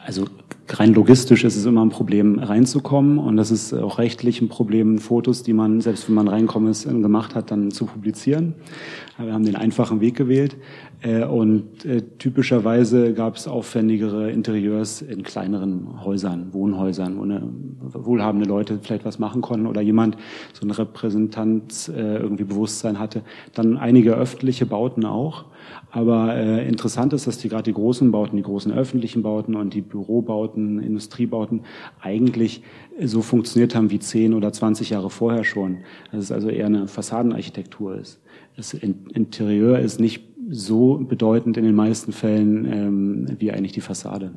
[0.05, 0.27] Also
[0.79, 3.19] rein logistisch ist es immer ein Problem, reinzukommen.
[3.19, 6.85] Und das ist auch rechtlich ein Problem, Fotos, die man, selbst wenn man reinkommen ist,
[6.85, 8.55] gemacht hat, dann zu publizieren.
[9.19, 10.57] Wir haben den einfachen Weg gewählt.
[11.03, 17.43] Äh, und äh, typischerweise gab es aufwendigere Interieurs in kleineren Häusern, Wohnhäusern, wo eine,
[17.81, 20.17] wohlhabende Leute vielleicht was machen konnten oder jemand
[20.53, 23.23] so ein Repräsentant äh, irgendwie Bewusstsein hatte.
[23.55, 25.47] Dann einige öffentliche Bauten auch.
[25.91, 29.75] Aber äh, interessant ist, dass die gerade die großen Bauten, die großen öffentlichen Bauten und
[29.75, 31.63] die Bürobauten, Industriebauten
[32.01, 32.63] eigentlich
[33.03, 35.79] so funktioniert haben wie zehn oder zwanzig Jahre vorher schon.
[36.11, 38.21] Dass es also eher eine Fassadenarchitektur ist.
[38.57, 44.33] Das Interieur ist nicht so bedeutend in den meisten Fällen ähm, wie eigentlich die Fassade.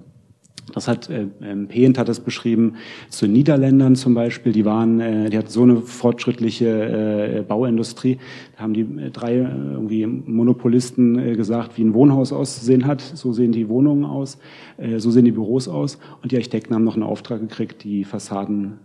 [0.73, 2.75] Das hat äh, ähm, Pehent hat das beschrieben
[3.09, 4.51] zu Niederländern zum Beispiel.
[4.51, 8.17] Die waren, äh, die hatten so eine fortschrittliche äh, Bauindustrie.
[8.55, 13.01] Da haben die äh, drei äh, irgendwie Monopolisten äh, gesagt, wie ein Wohnhaus auszusehen hat.
[13.01, 14.39] So sehen die Wohnungen aus,
[14.77, 15.99] äh, so sehen die Büros aus.
[16.23, 18.79] Und die Architekten haben noch einen Auftrag gekriegt, die Fassaden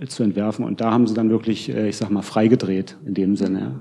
[0.00, 0.64] äh, zu entwerfen.
[0.64, 3.80] Und da haben sie dann wirklich, äh, ich sag mal, freigedreht in dem Sinne.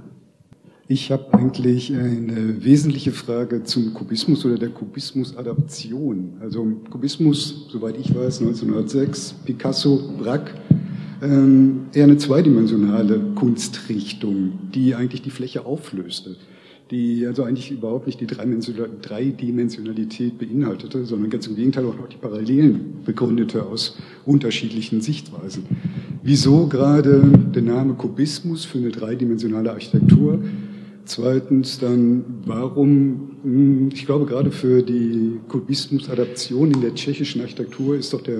[0.87, 6.33] Ich habe eigentlich eine wesentliche Frage zum Kubismus oder der Kubismus-Adaption.
[6.39, 10.53] Also Kubismus, soweit ich weiß, 1906, Picasso, Braque,
[11.23, 16.35] ähm, eher eine zweidimensionale Kunstrichtung, die eigentlich die Fläche auflöste.
[16.91, 22.17] die also eigentlich überhaupt nicht die Dreidimensionalität beinhaltete, sondern ganz im Gegenteil auch noch die
[22.17, 25.63] Parallelen begründete aus unterschiedlichen Sichtweisen.
[26.21, 27.23] Wieso gerade
[27.55, 30.39] der Name Kubismus für eine dreidimensionale Architektur?
[31.05, 38.11] Zweitens dann, warum, hm, ich glaube gerade für die Kubismus-Adaption in der tschechischen Architektur ist
[38.11, 38.39] doch der,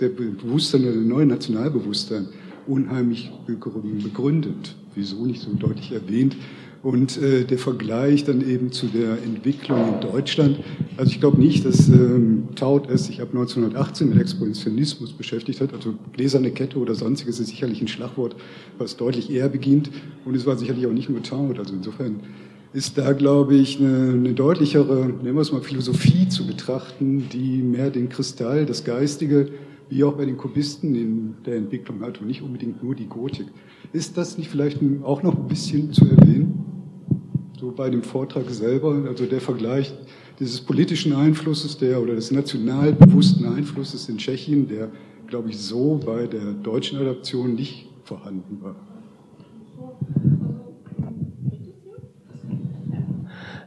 [0.00, 2.28] der Bewusstsein, der neue Nationalbewusstsein
[2.66, 4.76] unheimlich begründet.
[4.94, 6.36] Wieso nicht so deutlich erwähnt?
[6.82, 10.58] Und äh, der Vergleich dann eben zu der Entwicklung in Deutschland.
[10.96, 15.72] Also ich glaube nicht, dass ähm, Taut es sich ab 1918 mit Expositionismus beschäftigt hat.
[15.72, 18.34] Also gläserne Kette oder sonstiges ist sicherlich ein Schlagwort,
[18.78, 19.90] was deutlich eher beginnt.
[20.24, 21.60] Und es war sicherlich auch nicht nur Taut.
[21.60, 22.20] Also insofern
[22.72, 27.62] ist da, glaube ich, eine, eine deutlichere, nennen wir es mal, Philosophie zu betrachten, die
[27.62, 29.50] mehr den Kristall, das Geistige,
[29.88, 33.46] wie auch bei den Kubisten in der Entwicklung hat und nicht unbedingt nur die Gotik.
[33.92, 36.31] Ist das nicht vielleicht auch noch ein bisschen zu erwähnen?
[37.62, 39.94] So bei dem Vortrag selber, also der Vergleich
[40.40, 44.88] dieses politischen Einflusses der oder des nationalbewussten Einflusses in Tschechien, der,
[45.28, 48.74] glaube ich, so bei der deutschen Adaption nicht vorhanden war.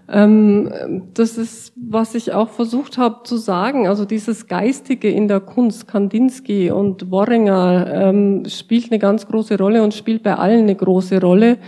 [0.10, 3.88] Ähm, das ist, was ich auch versucht habe zu sagen.
[3.88, 9.82] Also dieses Geistige in der Kunst, Kandinsky und Worringer, ähm, spielt eine ganz große Rolle
[9.82, 11.60] und spielt bei allen eine große Rolle.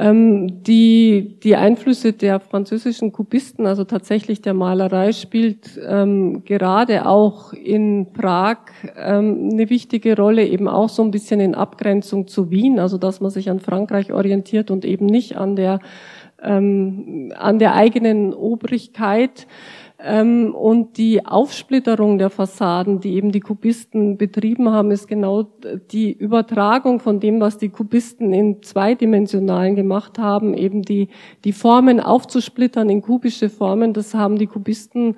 [0.00, 7.52] Ähm, die, die Einflüsse der französischen Kubisten, also tatsächlich der Malerei, spielt ähm, gerade auch
[7.52, 8.56] in Prag
[8.96, 13.20] ähm, eine wichtige Rolle, eben auch so ein bisschen in Abgrenzung zu Wien, also dass
[13.20, 15.80] man sich an Frankreich orientiert und eben nicht an der,
[16.42, 19.46] ähm, an der eigenen Obrigkeit.
[20.02, 25.46] Ähm, und die Aufsplitterung der Fassaden, die eben die Kubisten betrieben haben, ist genau
[25.90, 31.08] die Übertragung von dem, was die Kubisten in zweidimensionalen gemacht haben, eben die,
[31.44, 33.92] die Formen aufzusplittern in kubische Formen.
[33.92, 35.16] Das haben die Kubisten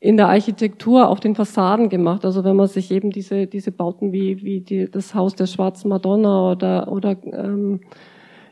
[0.00, 2.24] in der Architektur auf den Fassaden gemacht.
[2.24, 5.88] Also wenn man sich eben diese, diese Bauten wie, wie die, das Haus der Schwarzen
[5.88, 7.80] Madonna oder, oder ähm,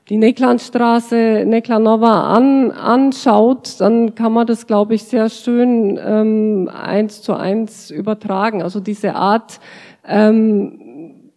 [0.08, 7.22] die Neklanstraße, Neklanova an, anschaut, dann kann man das, glaube ich, sehr schön ähm, eins
[7.22, 8.62] zu eins übertragen.
[8.62, 9.60] Also diese Art,
[10.06, 11.30] ähm,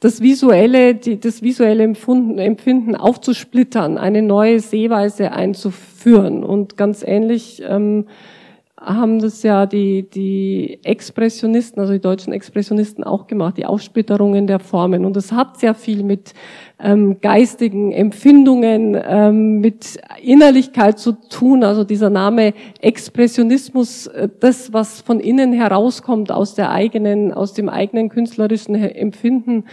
[0.00, 6.44] das visuelle, die, das visuelle Empfunden, Empfinden aufzusplittern, eine neue Sehweise einzuführen.
[6.44, 8.06] Und ganz ähnlich ähm,
[8.84, 14.58] haben das ja die, die Expressionisten, also die deutschen Expressionisten auch gemacht, die Aufsplitterungen der
[14.58, 15.04] Formen.
[15.04, 16.34] Und es hat sehr viel mit
[16.78, 21.64] ähm, geistigen Empfindungen, ähm, mit Innerlichkeit zu tun.
[21.64, 27.68] Also dieser Name Expressionismus, äh, das, was von innen herauskommt aus der eigenen, aus dem
[27.68, 29.64] eigenen künstlerischen Empfinden,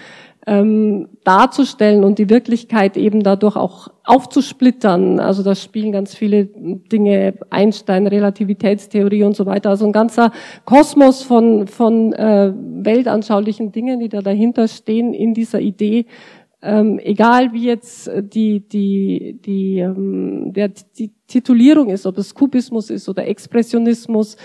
[0.48, 5.20] ähm, darzustellen und die Wirklichkeit eben dadurch auch aufzusplittern.
[5.20, 9.70] Also da spielen ganz viele Dinge, Einstein, Relativitätstheorie und so weiter.
[9.70, 10.32] Also ein ganzer
[10.66, 16.06] Kosmos von, von äh, weltanschaulichen Dingen, die da dahinter stehen in dieser Idee.
[16.64, 22.90] Ähm, egal wie jetzt die, die, die, ähm, der, die Titulierung ist, ob es Kubismus
[22.90, 24.38] ist oder Expressionismus,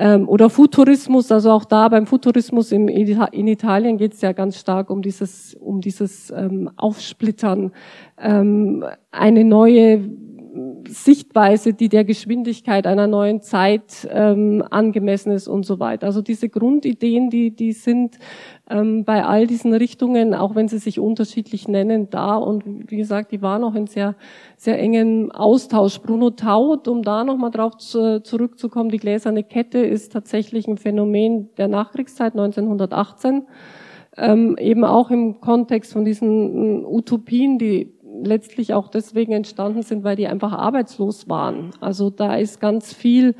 [0.00, 4.58] ähm, oder Futurismus, also auch da beim Futurismus im, in Italien geht es ja ganz
[4.58, 7.72] stark um dieses, um dieses ähm, Aufsplittern,
[8.18, 10.08] ähm, eine neue
[10.88, 16.06] Sichtweise, die der Geschwindigkeit einer neuen Zeit ähm, angemessen ist und so weiter.
[16.06, 18.18] Also diese Grundideen, die, die sind
[18.68, 22.36] ähm, bei all diesen Richtungen, auch wenn sie sich unterschiedlich nennen, da.
[22.36, 24.14] Und wie gesagt, die waren auch in sehr,
[24.56, 26.00] sehr engen Austausch.
[26.00, 31.50] Bruno Taut, um da nochmal drauf zu, zurückzukommen, die gläserne Kette ist tatsächlich ein Phänomen
[31.56, 33.46] der Nachkriegszeit 1918.
[34.16, 37.92] Ähm, eben auch im Kontext von diesen Utopien, die
[38.22, 41.70] letztlich auch deswegen entstanden sind, weil die einfach arbeitslos waren.
[41.80, 43.34] Also da ist ganz viel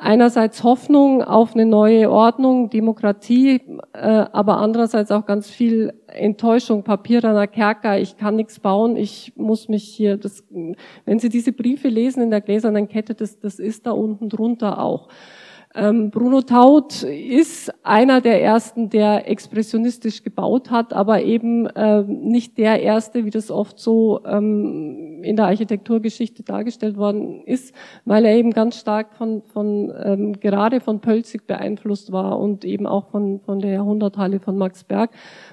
[0.00, 3.60] einerseits Hoffnung auf eine neue Ordnung, Demokratie,
[3.92, 3.98] äh,
[4.32, 9.32] aber andererseits auch ganz viel Enttäuschung, Papier an der Kerker, ich kann nichts bauen, ich
[9.36, 10.42] muss mich hier, das,
[11.04, 14.82] wenn Sie diese Briefe lesen in der gläsernen Kette, das, das ist da unten drunter
[14.82, 15.08] auch.
[15.72, 22.58] Ähm, Bruno Taut ist einer der ersten, der expressionistisch gebaut hat, aber eben äh, nicht
[22.58, 27.72] der erste, wie das oft so ähm, in der Architekturgeschichte dargestellt worden ist,
[28.04, 32.88] weil er eben ganz stark von, von ähm, gerade von Pölzig beeinflusst war und eben
[32.88, 35.10] auch von, von der Jahrhunderthalle von Max Berg.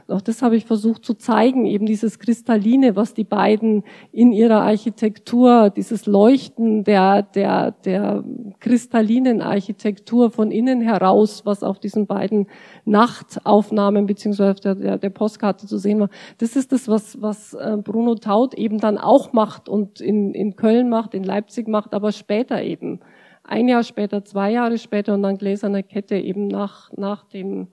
[0.09, 4.61] Auch das habe ich versucht zu zeigen, eben dieses Kristalline, was die beiden in ihrer
[4.61, 8.23] Architektur, dieses Leuchten der, der, der
[8.61, 12.47] kristallinen Architektur von innen heraus, was auf diesen beiden
[12.85, 16.09] Nachtaufnahmen beziehungsweise der, der, der Postkarte zu sehen war.
[16.37, 20.55] Das ist das, was, was äh, Bruno Taut eben dann auch macht und in, in
[20.55, 23.01] Köln macht, in Leipzig macht, aber später eben.
[23.43, 27.67] Ein Jahr später, zwei Jahre später und dann Gläserne Kette eben nach, nach, dem,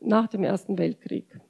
[0.00, 1.40] nach dem Ersten Weltkrieg.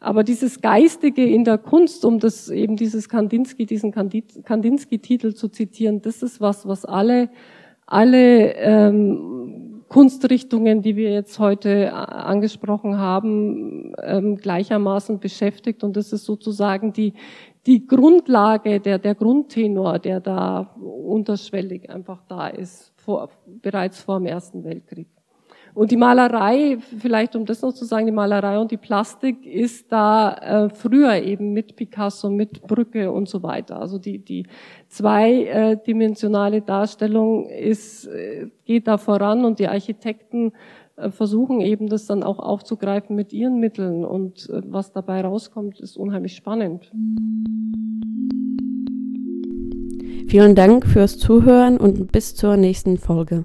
[0.00, 6.02] Aber dieses Geistige in der Kunst, um das eben dieses Kandinsky, diesen Kandinsky-Titel zu zitieren,
[6.02, 7.30] das ist was, was alle,
[7.86, 15.82] alle ähm, Kunstrichtungen, die wir jetzt heute angesprochen haben, ähm, gleichermaßen beschäftigt.
[15.82, 17.14] Und das ist sozusagen die,
[17.66, 23.30] die Grundlage, der, der Grundtenor, der da unterschwellig einfach da ist, vor,
[23.62, 25.08] bereits vor dem Ersten Weltkrieg.
[25.78, 29.92] Und die Malerei, vielleicht um das noch zu sagen, die Malerei und die Plastik ist
[29.92, 33.78] da äh, früher eben mit Picasso, mit Brücke und so weiter.
[33.80, 34.48] Also die, die
[34.88, 40.50] zweidimensionale Darstellung ist, äh, geht da voran und die Architekten
[40.96, 45.78] äh, versuchen eben das dann auch aufzugreifen mit ihren Mitteln und äh, was dabei rauskommt,
[45.78, 46.90] ist unheimlich spannend.
[50.26, 53.44] Vielen Dank fürs Zuhören und bis zur nächsten Folge.